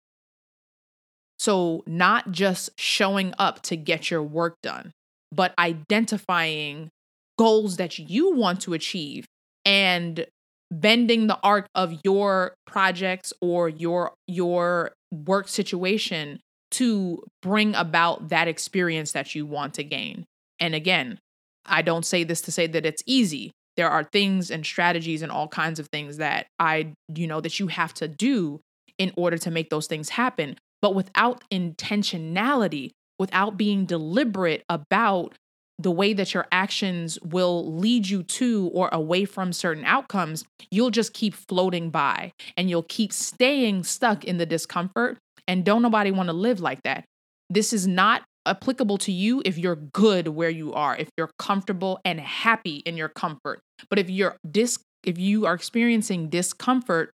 So, 1.40 1.84
not 1.88 2.32
just 2.32 2.72
showing 2.78 3.34
up 3.40 3.62
to 3.64 3.78
get 3.78 4.12
your 4.12 4.24
work 4.24 4.56
done, 4.62 4.92
but 5.32 5.54
identifying 5.58 6.90
goals 7.38 7.78
that 7.78 8.00
you 8.00 8.34
want 8.34 8.62
to 8.62 8.74
achieve 8.74 9.26
and 9.66 10.26
bending 10.72 11.28
the 11.28 11.40
arc 11.44 11.68
of 11.76 11.94
your 12.04 12.56
projects 12.66 13.32
or 13.42 13.70
your 13.70 14.14
your 14.28 14.92
work 15.12 15.48
situation 15.48 16.40
to 16.70 17.24
bring 17.42 17.74
about 17.76 18.30
that 18.30 18.48
experience 18.48 19.14
that 19.14 19.34
you 19.34 19.46
want 19.46 19.74
to 19.76 19.84
gain. 19.84 20.26
And 20.60 20.76
again, 20.76 21.20
I 21.66 21.82
don't 21.82 22.06
say 22.06 22.24
this 22.24 22.42
to 22.42 22.52
say 22.52 22.68
that 22.68 22.86
it's 22.86 23.04
easy. 23.06 23.52
There 23.78 23.90
are 23.90 24.04
things 24.04 24.52
and 24.52 24.66
strategies 24.66 25.22
and 25.22 25.32
all 25.32 25.48
kinds 25.48 25.80
of 25.80 25.88
things 25.88 26.18
that 26.18 26.48
I, 26.60 26.94
you 27.14 27.28
know, 27.28 27.40
that 27.42 27.60
you 27.60 27.68
have 27.68 27.94
to 27.96 28.08
do 28.08 28.60
in 28.98 29.14
order 29.16 29.38
to 29.38 29.52
make 29.52 29.70
those 29.70 29.88
things 29.88 30.10
happen. 30.10 30.58
But 30.82 30.96
without 30.96 31.44
intentionality, 31.52 32.92
without 33.20 33.58
being 33.58 33.86
deliberate 33.86 34.64
about 34.70 35.36
the 35.80 35.92
way 35.92 36.14
that 36.14 36.34
your 36.34 36.48
actions 36.52 37.20
will 37.22 37.76
lead 37.78 38.08
you 38.08 38.24
to 38.24 38.72
or 38.74 38.90
away 38.92 39.26
from 39.26 39.54
certain 39.54 39.86
outcomes, 39.86 40.44
you'll 40.72 40.90
just 40.90 41.14
keep 41.14 41.34
floating 41.34 41.90
by 41.90 42.32
and 42.56 42.70
you'll 42.70 42.84
keep 42.84 43.14
staying 43.14 43.84
stuck 43.84 44.24
in 44.24 44.38
the 44.38 44.46
discomfort. 44.46 45.18
And 45.48 45.64
don't 45.64 45.82
nobody 45.82 46.12
want 46.12 46.28
to 46.28 46.34
live 46.34 46.60
like 46.60 46.82
that. 46.84 47.06
This 47.50 47.74
is 47.74 47.88
not 47.88 48.24
applicable 48.46 48.98
to 49.00 49.12
you 49.12 49.42
if 49.46 49.58
you're 49.58 49.76
good 49.76 50.30
where 50.30 50.50
you 50.50 50.74
are, 50.74 50.96
if 50.96 51.10
you're 51.18 51.30
comfortable 51.38 52.00
and 52.04 52.20
happy 52.20 52.78
in 52.78 52.98
your 52.98 53.10
comfort. 53.10 53.60
But 53.90 54.00
if 54.00 54.10
you're 54.10 54.36
dis 54.50 54.80
if 55.04 55.18
you 55.18 55.46
are 55.46 55.54
experiencing 55.54 56.30
discomfort 56.30 57.12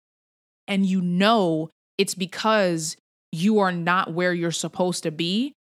and 0.68 0.84
you 0.84 1.00
know 1.00 1.70
it's 1.98 2.14
because 2.14 2.96
you 3.32 3.58
are 3.60 3.72
not 3.72 4.12
where 4.12 4.32
you're 4.32 4.50
supposed 4.50 5.02
to 5.04 5.10
be, 5.10 5.54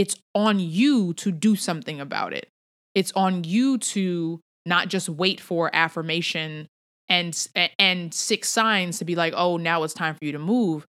it's 0.00 0.16
on 0.34 0.58
you 0.58 1.12
to 1.12 1.30
do 1.30 1.54
something 1.54 2.00
about 2.00 2.32
it. 2.32 2.48
It's 2.94 3.12
on 3.12 3.44
you 3.44 3.76
to 3.76 4.40
not 4.64 4.88
just 4.88 5.10
wait 5.10 5.42
for 5.42 5.68
affirmation 5.74 6.68
and 7.10 7.36
and 7.78 8.14
six 8.14 8.48
signs 8.48 8.98
to 8.98 9.04
be 9.04 9.14
like, 9.14 9.34
"Oh, 9.36 9.58
now 9.58 9.82
it's 9.82 9.92
time 9.92 10.14
for 10.14 10.24
you 10.24 10.32
to 10.32 10.38
move." 10.38 10.86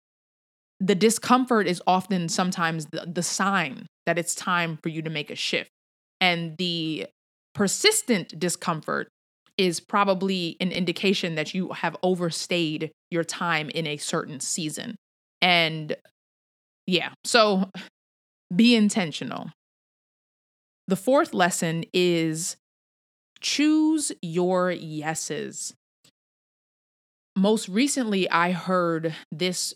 The 0.81 0.97
discomfort 0.97 1.69
is 1.69 1.81
often 1.87 2.29
sometimes 2.29 2.87
the, 2.87 3.07
the 3.07 3.23
sign 3.23 3.87
that 4.07 4.19
it's 4.19 4.35
time 4.35 4.77
for 4.83 4.88
you 4.88 5.03
to 5.03 5.11
make 5.11 5.31
a 5.31 5.37
shift. 5.37 5.71
And 6.21 6.57
the 6.59 7.07
persistent 7.55 8.37
discomfort 8.40 9.07
is 9.57 9.79
probably 9.79 10.57
an 10.59 10.73
indication 10.73 11.37
that 11.37 11.55
you 11.55 11.69
have 11.69 11.97
overstayed 12.03 12.90
your 13.12 13.23
time 13.23 13.71
in 13.71 13.87
a 13.87 13.99
certain 13.99 14.40
season. 14.40 14.97
And 15.40 15.97
yeah, 16.88 17.12
so 17.23 17.71
be 18.54 18.74
intentional. 18.74 19.50
The 20.88 20.96
fourth 20.96 21.35
lesson 21.35 21.85
is 21.92 22.56
choose 23.40 24.12
your 24.22 24.70
yeses. 24.70 25.74
Most 27.37 27.68
recently, 27.68 28.30
I 28.30 28.52
heard 28.52 29.14
this 29.30 29.74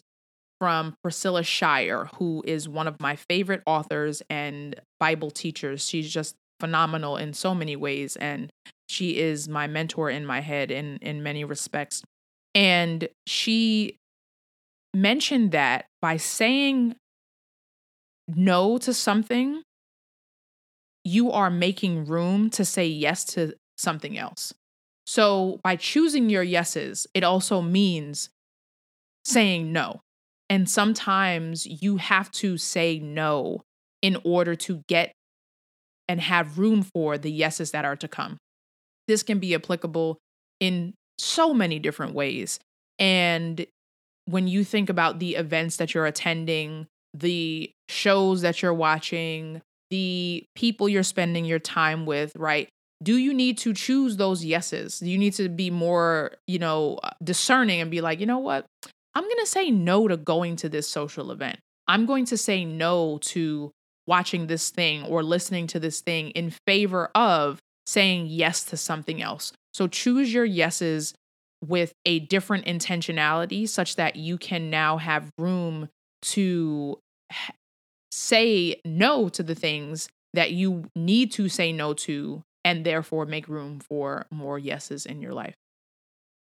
from 0.61 0.95
Priscilla 1.03 1.43
Shirer, 1.43 2.11
who 2.17 2.43
is 2.47 2.69
one 2.69 2.87
of 2.87 3.01
my 3.01 3.17
favorite 3.17 3.63
authors 3.67 4.23
and 4.31 4.77
Bible 4.99 5.31
teachers. 5.31 5.87
She's 5.87 6.11
just 6.13 6.37
phenomenal 6.61 7.17
in 7.17 7.33
so 7.33 7.55
many 7.55 7.77
ways, 7.77 8.17
and 8.17 8.51
she 8.89 9.19
is 9.19 9.49
my 9.49 9.67
mentor 9.67 10.11
in 10.11 10.27
my 10.27 10.41
head 10.41 10.71
in, 10.71 10.99
in 10.99 11.23
many 11.23 11.45
respects. 11.45 12.03
And 12.55 13.09
she 13.27 13.97
mentioned 14.95 15.53
that 15.53 15.87
by 16.03 16.17
saying 16.17 16.97
no 18.37 18.79
to 18.79 18.93
something, 18.93 19.63
you 21.05 21.31
are 21.31 21.51
making 21.51 22.05
room 22.05 22.51
to 22.51 22.65
say 22.65 22.87
yes 22.87 23.25
to 23.25 23.55
something 23.79 24.19
else. 24.19 24.53
So 25.07 25.59
by 25.65 25.77
choosing 25.77 26.31
your 26.31 26.43
yeses, 26.43 27.07
it 27.15 27.25
also 27.25 27.61
means 27.61 28.29
saying 29.25 29.73
no. 29.73 30.01
And 30.49 30.69
sometimes 30.69 31.67
you 31.67 31.97
have 31.97 32.31
to 32.33 32.57
say 32.59 32.99
no 32.99 33.63
in 34.03 34.19
order 34.25 34.55
to 34.57 34.83
get 34.89 35.13
and 36.09 36.21
have 36.21 36.59
room 36.59 36.83
for 36.83 37.19
the 37.19 37.31
yeses 37.31 37.71
that 37.71 37.85
are 37.85 37.97
to 37.97 38.09
come. 38.09 38.37
This 39.07 39.23
can 39.23 39.39
be 39.39 39.55
applicable 39.55 40.19
in 40.59 40.95
so 41.19 41.55
many 41.55 41.79
different 41.79 42.15
ways. 42.15 42.59
And 42.99 43.65
when 44.27 44.49
you 44.49 44.65
think 44.65 44.89
about 44.91 45.19
the 45.19 45.37
events 45.37 45.77
that 45.77 45.95
you're 45.95 46.07
attending, 46.07 46.87
the 47.15 47.71
shows 47.89 48.43
that 48.43 48.63
you're 48.63 48.75
watching, 48.75 49.61
the 49.91 50.45
people 50.55 50.89
you're 50.89 51.03
spending 51.03 51.45
your 51.45 51.59
time 51.59 52.07
with, 52.07 52.33
right? 52.37 52.69
Do 53.03 53.17
you 53.17 53.33
need 53.33 53.59
to 53.59 53.73
choose 53.73 54.17
those 54.17 54.45
yeses? 54.45 55.01
Do 55.01 55.09
you 55.09 55.19
need 55.19 55.33
to 55.35 55.49
be 55.49 55.71
more, 55.71 56.33
you 56.47 56.59
know, 56.59 56.99
uh, 57.03 57.11
discerning 57.25 57.81
and 57.81 57.91
be 57.91 58.01
like, 58.01 58.21
you 58.21 58.27
know 58.27 58.39
what? 58.39 58.67
I'm 59.15 59.25
going 59.25 59.39
to 59.39 59.47
say 59.47 59.71
no 59.71 60.07
to 60.07 60.17
going 60.17 60.57
to 60.57 60.69
this 60.69 60.87
social 60.87 61.31
event. 61.33 61.59
I'm 61.89 62.07
going 62.07 62.27
to 62.27 62.37
say 62.37 62.65
no 62.65 63.19
to 63.23 63.73
watching 64.07 64.47
this 64.47 64.71
thing 64.71 65.05
or 65.05 65.23
listening 65.23 65.67
to 65.69 65.81
this 65.81 66.01
thing 66.01 66.31
in 66.31 66.53
favor 66.67 67.11
of 67.15 67.59
saying 67.87 68.27
yes 68.27 68.65
to 68.65 68.77
something 68.77 69.21
else. 69.23 69.53
So 69.73 69.87
choose 69.87 70.33
your 70.33 70.45
yeses 70.45 71.15
with 71.65 71.93
a 72.07 72.21
different 72.21 72.67
intentionality 72.67 73.69
such 73.69 73.97
that 73.97 74.17
you 74.17 74.39
can 74.39 74.71
now 74.71 74.99
have 74.99 75.31
room 75.39 75.89
to 76.23 76.99
say 78.11 78.81
no 78.85 79.29
to 79.29 79.43
the 79.43 79.55
things 79.55 80.09
that 80.35 80.53
you 80.53 80.85
need 80.95 81.33
to 81.33 81.49
say 81.49 81.73
no 81.73 81.93
to 81.93 82.43
and 82.65 82.85
therefore 82.85 83.27
make 83.27 83.49
room 83.49 83.81
for 83.81 84.27
more 84.31 84.59
yeses 84.59 85.07
in 85.07 85.23
your 85.23 85.33
life. 85.33 85.55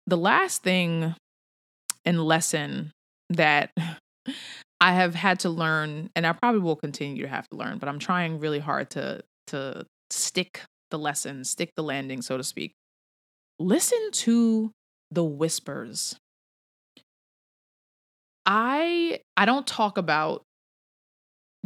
The 0.07 0.17
last 0.17 0.63
thing 0.63 1.15
and 2.05 2.25
lesson 2.25 2.93
that 3.31 3.71
I 4.81 4.93
have 4.93 5.15
had 5.15 5.41
to 5.41 5.51
learn 5.51 6.11
and 6.15 6.27
I 6.27 6.33
probably 6.33 6.61
will 6.61 6.77
continue 6.77 7.23
to 7.23 7.29
have 7.29 7.49
to 7.49 7.57
learn, 7.57 7.79
but 7.79 7.89
I'm 7.89 7.99
trying 7.99 8.39
really 8.39 8.61
hard 8.61 8.91
to 8.91 9.23
to 9.49 9.87
stick 10.11 10.63
the 10.91 10.99
lesson, 10.99 11.45
stick 11.45 11.73
the 11.77 11.83
landing 11.83 12.23
so 12.23 12.37
to 12.37 12.45
speak. 12.45 12.73
Listen 13.59 14.11
to 14.13 14.73
the 15.11 15.25
whispers. 15.25 16.17
I 18.49 19.21
I 19.37 19.45
don't 19.45 19.67
talk 19.67 19.99
about 19.99 20.43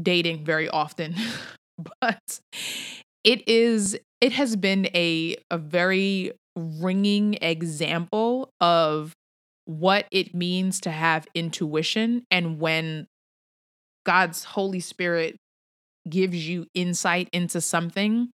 dating 0.02 0.44
very 0.44 0.68
often, 0.68 1.14
but 2.00 2.40
it 3.24 3.48
is 3.48 3.96
it 4.20 4.32
has 4.32 4.56
been 4.56 4.86
a 4.92 5.36
a 5.50 5.58
very 5.58 6.32
ringing 6.56 7.34
example 7.40 8.50
of 8.60 9.12
what 9.64 10.06
it 10.10 10.34
means 10.34 10.80
to 10.80 10.90
have 10.90 11.26
intuition 11.34 12.24
and 12.32 12.58
when 12.58 13.06
God's 14.04 14.42
Holy 14.42 14.80
Spirit 14.80 15.36
gives 16.10 16.48
you 16.48 16.66
insight 16.74 17.28
into 17.32 17.60
something 17.60 18.30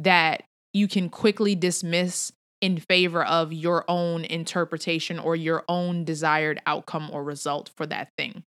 that 0.00 0.42
you 0.72 0.88
can 0.88 1.08
quickly 1.08 1.54
dismiss 1.54 2.32
in 2.62 2.78
favor 2.78 3.24
of 3.24 3.52
your 3.52 3.84
own 3.88 4.24
interpretation 4.24 5.18
or 5.18 5.36
your 5.36 5.64
own 5.68 6.04
desired 6.04 6.62
outcome 6.64 7.10
or 7.12 7.22
result 7.22 7.70
for 7.76 7.84
that 7.86 8.08
thing. 8.16 8.44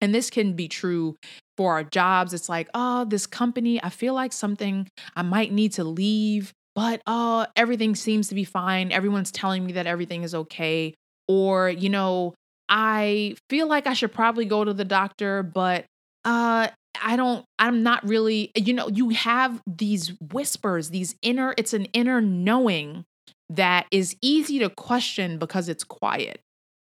And 0.00 0.14
this 0.14 0.30
can 0.30 0.54
be 0.54 0.68
true 0.68 1.16
for 1.58 1.72
our 1.72 1.84
jobs. 1.84 2.32
It's 2.32 2.48
like, 2.48 2.70
oh, 2.72 3.04
this 3.04 3.26
company, 3.26 3.82
I 3.82 3.90
feel 3.90 4.14
like 4.14 4.32
something 4.32 4.88
I 5.14 5.22
might 5.22 5.52
need 5.52 5.72
to 5.72 5.84
leave, 5.84 6.52
but 6.74 7.02
uh 7.06 7.46
everything 7.56 7.94
seems 7.94 8.28
to 8.28 8.34
be 8.34 8.44
fine. 8.44 8.92
Everyone's 8.92 9.32
telling 9.32 9.66
me 9.66 9.72
that 9.72 9.86
everything 9.86 10.22
is 10.22 10.34
okay 10.34 10.94
or 11.28 11.68
you 11.68 11.90
know, 11.90 12.34
I 12.68 13.34
feel 13.50 13.66
like 13.66 13.86
I 13.86 13.92
should 13.92 14.12
probably 14.12 14.44
go 14.44 14.64
to 14.64 14.72
the 14.72 14.84
doctor, 14.84 15.42
but 15.42 15.84
uh 16.24 16.68
I 17.02 17.16
don't 17.16 17.44
I'm 17.58 17.82
not 17.82 18.06
really 18.08 18.52
you 18.56 18.72
know, 18.72 18.88
you 18.88 19.10
have 19.10 19.60
these 19.66 20.12
whispers, 20.32 20.90
these 20.90 21.14
inner 21.20 21.52
it's 21.58 21.74
an 21.74 21.86
inner 21.86 22.20
knowing 22.20 23.04
that 23.50 23.86
is 23.90 24.16
easy 24.22 24.60
to 24.60 24.70
question 24.70 25.38
because 25.38 25.68
it's 25.68 25.84
quiet. 25.84 26.40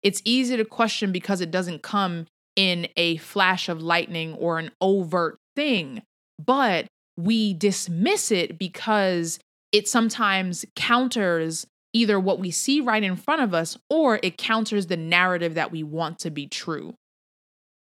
It's 0.03 0.21
easy 0.25 0.57
to 0.57 0.65
question 0.65 1.11
because 1.11 1.41
it 1.41 1.49
doesn't 1.49 1.81
come 1.81 2.27
in 2.55 2.87
a 2.97 3.17
flash 3.17 3.69
of 3.69 3.81
lightning 3.81 4.33
or 4.33 4.59
an 4.59 4.71
overt 4.81 5.37
thing, 5.55 6.03
but 6.37 6.87
we 7.17 7.53
dismiss 7.53 8.31
it 8.31 8.59
because 8.59 9.39
it 9.71 9.87
sometimes 9.87 10.65
counters 10.75 11.65
either 11.93 12.19
what 12.19 12.39
we 12.39 12.51
see 12.51 12.81
right 12.81 13.03
in 13.03 13.15
front 13.15 13.41
of 13.41 13.53
us 13.53 13.77
or 13.89 14.19
it 14.21 14.37
counters 14.37 14.87
the 14.87 14.97
narrative 14.97 15.55
that 15.55 15.71
we 15.71 15.83
want 15.83 16.19
to 16.19 16.29
be 16.29 16.47
true. 16.47 16.93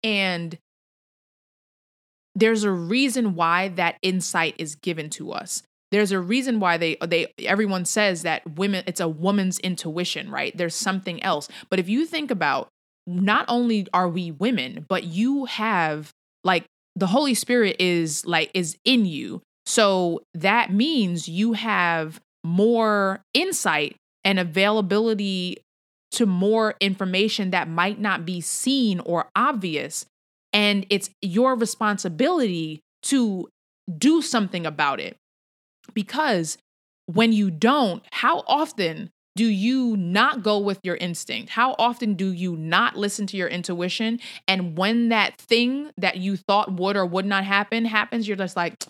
And 0.04 0.58
there's 2.36 2.64
a 2.64 2.72
reason 2.72 3.36
why 3.36 3.70
that 3.70 3.98
insight 4.02 4.56
is 4.58 4.76
given 4.76 5.10
to 5.12 5.32
us. 5.32 5.64
There's 5.92 6.12
a 6.12 6.20
reason 6.20 6.60
why 6.60 6.78
they 6.78 6.98
they 7.06 7.34
everyone 7.40 7.86
says 7.86 8.24
that 8.24 8.58
women 8.58 8.84
it's 8.88 9.00
a 9.00 9.08
woman's 9.08 9.60
intuition, 9.60 10.30
right? 10.30 10.56
There's 10.56 10.76
something 10.76 11.22
else. 11.24 11.48
But 11.70 11.80
if 11.80 11.88
you 11.88 12.06
think 12.06 12.32
about 12.32 12.70
not 13.06 13.46
only 13.48 13.88
are 13.94 14.10
we 14.10 14.32
women, 14.32 14.86
but 14.90 15.06
you 15.06 15.46
have 15.46 16.12
like 16.44 16.66
the 16.96 17.08
Holy 17.08 17.34
Spirit 17.34 17.78
is 17.80 18.26
like 18.26 18.52
is 18.54 18.78
in 18.84 19.06
you. 19.06 19.42
So 19.66 20.22
that 20.34 20.72
means 20.72 21.28
you 21.30 21.54
have 21.54 22.20
more 22.44 23.22
insight 23.34 23.96
and 24.24 24.40
availability 24.40 25.58
to 26.12 26.26
more 26.26 26.76
information 26.80 27.52
that 27.52 27.70
might 27.70 28.00
not 28.00 28.26
be 28.26 28.42
seen 28.42 29.00
or 29.02 29.30
obvious. 29.36 30.06
And 30.54 30.86
it's 30.90 31.10
your 31.22 31.56
responsibility 31.56 32.80
to 33.04 33.48
do 33.98 34.22
something 34.22 34.66
about 34.66 35.00
it. 35.00 35.18
Because 35.94 36.58
when 37.06 37.34
you 37.34 37.50
don't, 37.52 38.04
how 38.12 38.44
often 38.48 39.12
do 39.36 39.46
you 39.46 39.96
not 39.96 40.42
go 40.42 40.58
with 40.58 40.80
your 40.84 40.96
instinct? 40.96 41.50
How 41.50 41.76
often 41.78 42.16
do 42.16 42.32
you 42.32 42.58
not 42.58 42.98
listen 42.98 43.28
to 43.28 43.38
your 43.38 43.48
intuition? 43.48 44.20
And 44.48 44.78
when 44.78 45.10
that 45.10 45.38
thing 45.38 45.92
that 45.98 46.18
you 46.18 46.38
thought 46.38 46.74
would 46.74 46.98
or 46.98 47.06
would 47.06 47.26
not 47.26 47.44
happen 47.44 47.86
happens, 47.86 48.28
you're 48.28 48.36
just 48.36 48.56
like, 48.56 48.84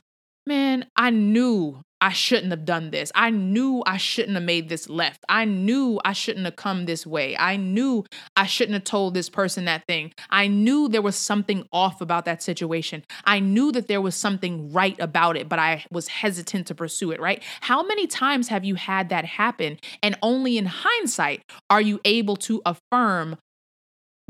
man, 0.47 0.85
I 0.95 1.11
knew 1.11 1.81
I 1.99 2.11
shouldn't 2.11 2.51
have 2.51 2.63
done 2.63 2.91
this. 2.91 3.11
I 3.15 3.31
knew 3.31 3.83
I 3.85 3.97
shouldn't 3.97 4.35
have 4.35 4.43
made 4.43 4.69
this 4.69 4.87
left. 4.87 5.23
I 5.27 5.45
knew 5.45 5.99
I 6.05 6.13
shouldn't 6.13 6.45
have 6.45 6.55
come 6.55 6.85
this 6.85 7.07
way. 7.07 7.35
I 7.37 7.57
knew 7.57 8.05
I 8.35 8.45
shouldn't 8.45 8.75
have 8.75 8.83
told 8.83 9.13
this 9.13 9.29
person 9.29 9.65
that 9.65 9.85
thing. 9.87 10.13
I 10.29 10.47
knew 10.47 10.87
there 10.87 11.01
was 11.01 11.15
something 11.15 11.67
off 11.73 11.99
about 11.99 12.25
that 12.25 12.43
situation. 12.43 13.03
I 13.25 13.39
knew 13.39 13.71
that 13.71 13.87
there 13.87 14.01
was 14.01 14.15
something 14.15 14.71
right 14.71 14.97
about 14.99 15.37
it, 15.37 15.49
but 15.49 15.57
I 15.59 15.85
was 15.91 16.07
hesitant 16.07 16.67
to 16.67 16.75
pursue 16.75 17.11
it, 17.11 17.19
right? 17.19 17.43
How 17.61 17.83
many 17.83 18.05
times 18.05 18.47
have 18.49 18.63
you 18.63 18.75
had 18.75 19.09
that 19.09 19.25
happen? 19.25 19.79
And 20.03 20.17
only 20.21 20.57
in 20.57 20.67
hindsight 20.67 21.41
are 21.69 21.81
you 21.81 21.99
able 22.05 22.35
to 22.37 22.61
affirm 22.65 23.37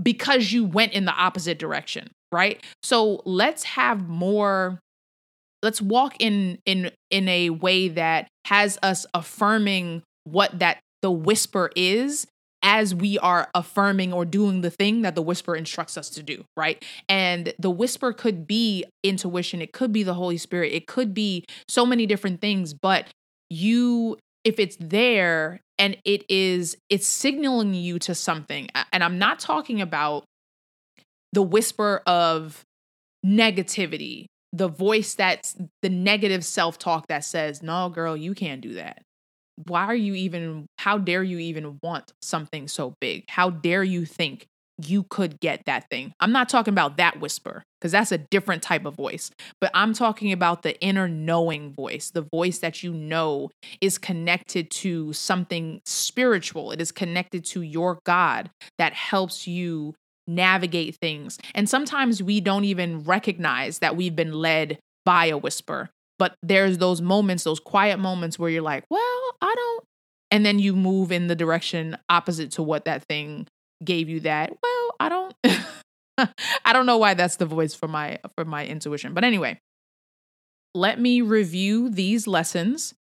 because 0.02 0.54
you 0.54 0.64
went 0.64 0.94
in 0.94 1.06
the 1.06 1.14
opposite 1.14 1.60
direction, 1.60 2.12
right? 2.32 2.64
So 2.82 3.22
let's 3.26 3.64
have 3.64 4.08
more 4.08 4.80
let's 5.68 5.82
walk 5.82 6.16
in 6.22 6.58
in 6.66 6.90
in 7.12 7.28
a 7.28 7.50
way 7.50 7.90
that 7.90 8.30
has 8.46 8.80
us 8.82 9.06
affirming 9.14 10.02
what 10.24 10.60
that 10.60 10.80
the 11.02 11.12
whisper 11.12 11.70
is 11.76 12.26
as 12.64 12.96
we 12.96 13.20
are 13.20 13.50
affirming 13.54 14.14
or 14.14 14.24
doing 14.24 14.62
the 14.62 14.70
thing 14.70 15.02
that 15.02 15.14
the 15.14 15.22
whisper 15.22 15.58
instructs 15.58 15.98
us 15.98 16.10
to 16.10 16.24
do, 16.24 16.46
right? 16.56 16.84
And 17.10 17.54
the 17.60 17.70
whisper 17.70 18.14
could 18.14 18.48
be 18.48 18.86
intuition, 19.04 19.62
it 19.62 19.74
could 19.74 19.92
be 19.92 20.04
the 20.04 20.14
Holy 20.14 20.38
Spirit, 20.38 20.72
it 20.72 20.88
could 20.88 21.14
be 21.14 21.44
so 21.68 21.86
many 21.86 22.06
different 22.06 22.40
things, 22.40 22.74
but 22.74 23.08
you 23.50 24.18
if 24.46 24.60
it's 24.60 24.78
there 24.80 25.60
and 25.78 25.98
it 26.06 26.24
is 26.30 26.78
it's 26.90 27.08
signaling 27.08 27.74
you 27.74 28.00
to 28.00 28.16
something. 28.16 28.70
And 28.94 29.04
I'm 29.04 29.20
not 29.20 29.40
talking 29.40 29.82
about 29.82 30.24
the 31.34 31.42
whisper 31.42 32.02
of 32.08 32.64
negativity 33.26 34.28
the 34.54 34.68
voice 34.68 35.16
that's 35.16 35.56
the 35.82 35.90
negative 35.90 36.44
self 36.44 36.78
talk 36.78 37.08
that 37.08 37.24
says, 37.24 37.62
no, 37.62 37.90
girl, 37.90 38.16
you 38.16 38.34
can't 38.34 38.62
do 38.62 38.76
that. 38.76 39.02
Why 39.68 39.86
are 39.86 39.96
you 39.96 40.14
even, 40.14 40.68
how 40.78 40.98
dare 40.98 41.24
you 41.24 41.40
even 41.40 41.80
want 41.82 42.14
something 42.22 42.68
so 42.68 42.94
big? 43.02 43.26
How 43.28 43.50
dare 43.50 43.84
you 43.84 44.06
think 44.06 44.46
you 44.78 45.04
could 45.10 45.40
get 45.40 45.64
that 45.66 45.90
thing? 45.90 46.14
I'm 46.20 46.32
not 46.32 46.48
talking 46.48 46.74
about 46.74 46.98
that 46.98 47.20
whisper 47.20 47.64
because 47.80 47.92
that's 47.92 48.12
a 48.12 48.20
different 48.20 48.62
type 48.62 48.86
of 48.86 48.96
voice, 48.96 49.32
but 49.60 49.72
I'm 49.74 49.94
talking 49.94 50.32
about 50.32 50.62
the 50.62 50.80
inner 50.80 51.08
knowing 51.08 51.74
voice, 51.74 52.12
the 52.12 52.22
voice 52.22 52.60
that 52.60 52.84
you 52.84 52.94
know 52.94 53.50
is 53.82 53.98
connected 53.98 54.70
to 54.72 55.12
something 55.14 55.82
spiritual. 55.86 56.72
It 56.72 56.80
is 56.80 56.92
connected 56.92 57.44
to 57.46 57.62
your 57.62 58.00
God 58.06 58.52
that 58.78 58.94
helps 58.94 59.48
you 59.48 59.96
navigate 60.28 60.96
things. 60.96 61.38
And 61.56 61.70
sometimes 61.70 62.22
we 62.22 62.42
don't 62.42 62.66
even 62.66 63.04
recognize 63.04 63.80
that 63.80 63.96
we've 63.96 64.16
been 64.16 64.34
led 64.34 64.80
by 65.06 65.28
a 65.28 65.38
whisper. 65.38 65.90
But 66.20 66.36
there's 66.42 66.78
those 66.80 67.02
moments, 67.02 67.44
those 67.44 67.60
quiet 67.60 68.00
moments 68.00 68.38
where 68.38 68.50
you're 68.50 68.62
like, 68.62 68.84
well, 68.90 69.36
I 69.42 69.54
don't. 69.56 69.84
And 70.32 70.46
then 70.46 70.60
you 70.60 70.76
move 70.76 71.12
in 71.12 71.28
the 71.28 71.36
direction 71.36 71.98
opposite 72.10 72.52
to 72.52 72.64
what 72.64 72.86
that 72.86 73.04
thing 73.08 73.48
gave 73.84 74.10
you 74.10 74.20
that. 74.22 74.52
Well, 74.62 74.96
I 75.00 75.10
don't. 75.10 75.34
I 76.66 76.74
don't 76.74 76.88
know 76.88 76.98
why 76.98 77.14
that's 77.14 77.36
the 77.36 77.46
voice 77.46 77.76
for 77.76 77.88
my 77.88 78.18
for 78.36 78.44
my 78.44 78.66
intuition. 78.66 79.14
But 79.14 79.24
anyway, 79.24 79.60
let 80.74 81.00
me 81.00 81.22
review 81.22 81.90
these 81.90 82.28
lessons. 82.28 82.94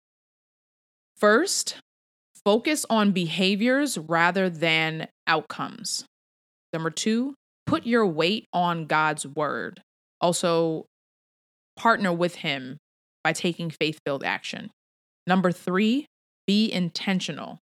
First, 1.16 1.76
focus 2.44 2.84
on 2.90 3.12
behaviors 3.12 3.96
rather 3.96 4.50
than 4.50 5.08
outcomes. 5.26 6.04
Number 6.72 6.90
two, 6.90 7.34
put 7.66 7.86
your 7.86 8.06
weight 8.06 8.46
on 8.52 8.86
God's 8.86 9.26
word. 9.26 9.82
Also, 10.20 10.86
partner 11.76 12.12
with 12.12 12.36
Him 12.36 12.78
by 13.24 13.32
taking 13.32 13.70
faith 13.70 13.98
filled 14.04 14.24
action. 14.24 14.70
Number 15.26 15.52
three, 15.52 16.06
be 16.46 16.70
intentional. 16.70 17.58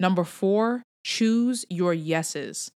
Number 0.00 0.24
four, 0.24 0.82
choose 1.04 1.64
your 1.68 1.92
yeses. 1.92 2.70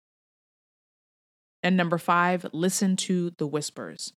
And 1.62 1.76
number 1.76 1.98
five, 1.98 2.46
listen 2.52 2.96
to 2.96 3.32
the 3.38 3.46
whispers. 3.46 4.12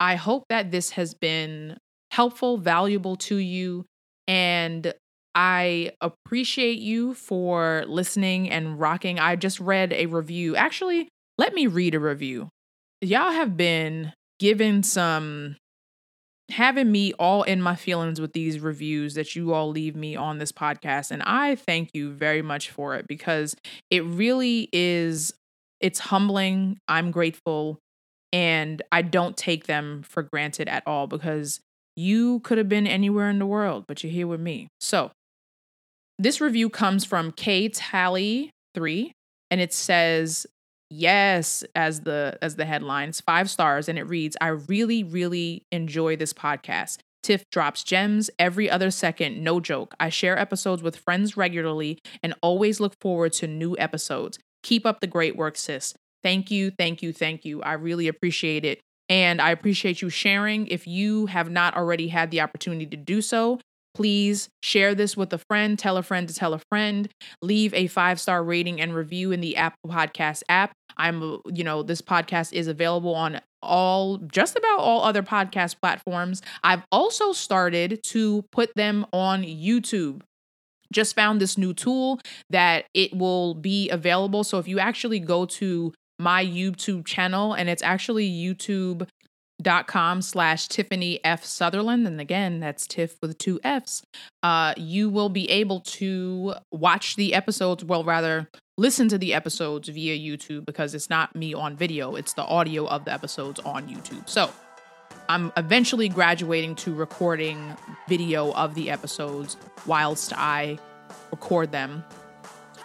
I 0.00 0.16
hope 0.16 0.44
that 0.48 0.70
this 0.70 0.90
has 0.90 1.14
been 1.14 1.78
helpful, 2.10 2.58
valuable 2.58 3.16
to 3.16 3.36
you, 3.36 3.84
and 4.26 4.92
I 5.36 5.92
appreciate 6.00 6.78
you 6.78 7.12
for 7.12 7.84
listening 7.86 8.50
and 8.50 8.80
rocking. 8.80 9.18
I 9.18 9.36
just 9.36 9.60
read 9.60 9.92
a 9.92 10.06
review. 10.06 10.56
Actually, 10.56 11.08
let 11.36 11.52
me 11.52 11.66
read 11.66 11.94
a 11.94 12.00
review. 12.00 12.48
Y'all 13.02 13.32
have 13.32 13.54
been 13.54 14.14
given 14.40 14.82
some 14.82 15.56
having 16.50 16.90
me 16.90 17.12
all 17.14 17.42
in 17.42 17.60
my 17.60 17.76
feelings 17.76 18.20
with 18.20 18.32
these 18.32 18.60
reviews 18.60 19.14
that 19.14 19.36
you 19.36 19.52
all 19.52 19.68
leave 19.68 19.94
me 19.96 20.16
on 20.16 20.38
this 20.38 20.52
podcast 20.52 21.10
and 21.10 21.20
I 21.24 21.56
thank 21.56 21.90
you 21.92 22.12
very 22.12 22.40
much 22.40 22.70
for 22.70 22.94
it 22.94 23.08
because 23.08 23.56
it 23.90 24.04
really 24.04 24.68
is 24.72 25.34
it's 25.80 25.98
humbling. 25.98 26.78
I'm 26.86 27.10
grateful 27.10 27.80
and 28.32 28.80
I 28.92 29.02
don't 29.02 29.36
take 29.36 29.66
them 29.66 30.02
for 30.02 30.22
granted 30.22 30.68
at 30.68 30.84
all 30.86 31.08
because 31.08 31.60
you 31.96 32.40
could 32.40 32.58
have 32.58 32.68
been 32.68 32.86
anywhere 32.86 33.28
in 33.28 33.38
the 33.38 33.46
world, 33.46 33.84
but 33.88 34.02
you're 34.02 34.12
here 34.12 34.26
with 34.26 34.40
me. 34.40 34.68
So, 34.80 35.10
this 36.18 36.40
review 36.40 36.70
comes 36.70 37.04
from 37.04 37.32
K 37.32 37.68
Tally 37.68 38.50
3 38.74 39.12
and 39.50 39.60
it 39.60 39.72
says 39.72 40.46
yes 40.88 41.64
as 41.74 42.00
the 42.00 42.38
as 42.40 42.56
the 42.56 42.64
headlines 42.64 43.20
5 43.20 43.50
stars 43.50 43.88
and 43.88 43.98
it 43.98 44.04
reads 44.04 44.36
I 44.40 44.48
really 44.48 45.02
really 45.02 45.62
enjoy 45.72 46.16
this 46.16 46.32
podcast. 46.32 46.98
Tiff 47.22 47.42
drops 47.50 47.82
gems 47.82 48.30
every 48.38 48.70
other 48.70 48.92
second, 48.92 49.42
no 49.42 49.58
joke. 49.58 49.94
I 49.98 50.10
share 50.10 50.38
episodes 50.38 50.80
with 50.80 50.96
friends 50.96 51.36
regularly 51.36 51.98
and 52.22 52.34
always 52.40 52.78
look 52.78 52.94
forward 53.00 53.32
to 53.34 53.48
new 53.48 53.76
episodes. 53.78 54.38
Keep 54.62 54.86
up 54.86 55.00
the 55.00 55.08
great 55.08 55.36
work, 55.36 55.56
sis. 55.56 55.92
Thank 56.22 56.52
you, 56.52 56.70
thank 56.70 57.02
you, 57.02 57.12
thank 57.12 57.44
you. 57.44 57.62
I 57.62 57.72
really 57.72 58.06
appreciate 58.06 58.64
it. 58.64 58.80
And 59.08 59.40
I 59.40 59.50
appreciate 59.50 60.02
you 60.02 60.08
sharing. 60.08 60.68
If 60.68 60.86
you 60.86 61.26
have 61.26 61.50
not 61.50 61.76
already 61.76 62.08
had 62.08 62.30
the 62.30 62.40
opportunity 62.40 62.86
to 62.86 62.96
do 62.96 63.20
so, 63.20 63.60
Please 63.96 64.50
share 64.62 64.94
this 64.94 65.16
with 65.16 65.32
a 65.32 65.38
friend, 65.38 65.78
tell 65.78 65.96
a 65.96 66.02
friend 66.02 66.28
to 66.28 66.34
tell 66.34 66.52
a 66.52 66.60
friend, 66.70 67.08
leave 67.40 67.72
a 67.72 67.86
five 67.86 68.20
star 68.20 68.44
rating 68.44 68.78
and 68.78 68.94
review 68.94 69.32
in 69.32 69.40
the 69.40 69.56
Apple 69.56 69.88
Podcast 69.88 70.42
app. 70.50 70.72
I'm, 70.98 71.22
uh, 71.22 71.38
you 71.46 71.64
know, 71.64 71.82
this 71.82 72.02
podcast 72.02 72.52
is 72.52 72.66
available 72.66 73.14
on 73.14 73.40
all, 73.62 74.18
just 74.18 74.54
about 74.54 74.80
all 74.80 75.02
other 75.02 75.22
podcast 75.22 75.80
platforms. 75.80 76.42
I've 76.62 76.82
also 76.92 77.32
started 77.32 78.00
to 78.08 78.44
put 78.52 78.70
them 78.74 79.06
on 79.14 79.44
YouTube 79.44 80.20
just 80.92 81.16
found 81.16 81.40
this 81.40 81.58
new 81.58 81.74
tool 81.74 82.20
that 82.50 82.84
it 82.94 83.12
will 83.12 83.54
be 83.54 83.90
available. 83.90 84.44
So 84.44 84.58
if 84.58 84.68
you 84.68 84.78
actually 84.78 85.18
go 85.18 85.44
to 85.46 85.92
my 86.18 86.44
YouTube 86.44 87.04
channel 87.06 87.52
and 87.52 87.68
it's 87.68 87.82
actually 87.82 88.30
YouTube 88.30 89.08
dot 89.60 89.86
com 89.86 90.22
slash 90.22 90.68
tiffany 90.68 91.20
f. 91.24 91.44
Sutherland. 91.44 92.06
And 92.06 92.20
again 92.20 92.60
that's 92.60 92.86
tiff 92.86 93.16
with 93.20 93.38
two 93.38 93.60
f's. 93.64 94.02
Uh 94.42 94.74
you 94.76 95.08
will 95.08 95.28
be 95.28 95.50
able 95.50 95.80
to 95.80 96.54
watch 96.72 97.16
the 97.16 97.34
episodes 97.34 97.84
well 97.84 98.04
rather 98.04 98.48
listen 98.78 99.08
to 99.08 99.18
the 99.18 99.32
episodes 99.32 99.88
via 99.88 100.14
youtube 100.14 100.66
because 100.66 100.94
it's 100.94 101.08
not 101.08 101.34
me 101.34 101.54
on 101.54 101.74
video 101.74 102.14
it's 102.14 102.34
the 102.34 102.44
audio 102.44 102.86
of 102.86 103.04
the 103.04 103.12
episodes 103.12 103.58
on 103.60 103.88
youtube. 103.88 104.28
So 104.28 104.50
i'm 105.28 105.52
eventually 105.56 106.08
graduating 106.08 106.74
to 106.76 106.94
recording 106.94 107.74
video 108.08 108.52
of 108.52 108.74
the 108.74 108.90
episodes 108.90 109.56
whilst 109.86 110.32
i 110.36 110.78
record 111.30 111.72
them. 111.72 112.04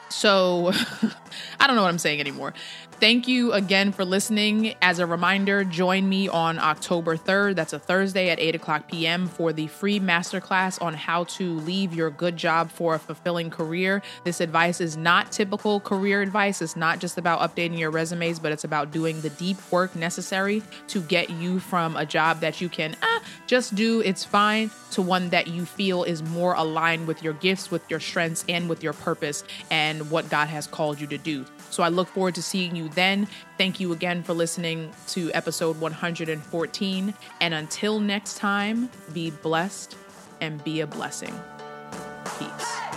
So 0.10 0.72
I 1.60 1.68
don't 1.68 1.76
know 1.76 1.84
what 1.84 1.90
I'm 1.90 2.00
saying 2.00 2.20
anymore. 2.20 2.54
Thank 3.02 3.28
you 3.28 3.52
again 3.54 3.92
for 3.94 4.06
listening. 4.06 4.76
As 4.80 5.00
a 5.00 5.08
reminder, 5.08 5.64
join 5.64 6.08
me 6.08 6.28
on 6.28 6.60
October 6.60 7.18
3rd, 7.18 7.56
that's 7.56 7.74
a 7.74 7.80
Thursday 7.80 8.30
at 8.30 8.40
8 8.40 8.54
o'clock 8.54 8.88
p.m., 8.88 9.26
for 9.28 9.52
the 9.52 9.66
free 9.66 10.00
masterclass 10.00 10.80
on 10.80 10.94
how 10.94 11.24
to 11.24 11.54
leave 11.62 11.96
your 11.96 12.12
good 12.12 12.38
job 12.38 12.70
for 12.70 12.94
a 12.94 13.00
fulfilling 13.00 13.50
career. 13.50 14.04
This 14.24 14.40
advice 14.40 14.80
is 14.80 14.98
not 14.98 15.32
typical 15.32 15.80
career 15.80 16.22
advice. 16.22 16.62
It's 16.62 16.76
not 16.76 17.00
just 17.00 17.18
about 17.18 17.40
updating 17.40 17.80
your 17.80 17.90
resumes, 17.90 18.38
but 18.38 18.52
it's 18.52 18.66
about 18.66 18.92
doing 18.92 19.20
the 19.22 19.32
deep 19.32 19.58
work 19.72 19.96
necessary 19.96 20.62
to 20.90 21.02
get 21.02 21.32
you 21.32 21.60
from 21.60 21.98
a 21.98 22.06
job 22.06 22.40
that 22.42 22.62
you 22.62 22.70
can 22.70 22.96
ah, 23.02 23.24
just 23.48 23.74
do, 23.74 24.02
it's 24.02 24.24
fine, 24.24 24.70
to 24.92 25.02
one 25.02 25.30
that 25.30 25.48
you 25.48 25.66
feel 25.66 26.04
is 26.04 26.22
more 26.22 26.54
aligned 26.54 27.08
with 27.08 27.24
your 27.24 27.34
gifts, 27.34 27.72
with 27.72 27.82
your 27.90 28.00
strengths, 28.00 28.46
and 28.48 28.70
with 28.70 28.84
your 28.84 28.94
purpose 28.94 29.44
and 29.72 30.12
what 30.12 30.30
God 30.30 30.50
has 30.50 30.68
called 30.68 31.02
you 31.02 31.08
to 31.08 31.18
do. 31.18 31.48
So 31.72 31.84
I 31.84 31.90
look 31.90 32.08
forward 32.10 32.36
to 32.36 32.44
seeing 32.44 32.76
you 32.76 32.90
then. 32.90 33.28
Thank 33.58 33.80
you 33.80 33.92
again 33.94 34.24
for 34.24 34.34
listening 34.34 34.92
to 35.08 35.32
episode 35.34 35.80
114. 35.80 37.14
And 37.40 37.54
until 37.54 38.00
next 38.00 38.38
time, 38.38 38.90
be 39.14 39.32
blessed 39.32 39.98
and 40.42 40.64
be 40.64 40.82
a 40.82 40.88
blessing. 40.88 41.34
Peace. 42.38 42.91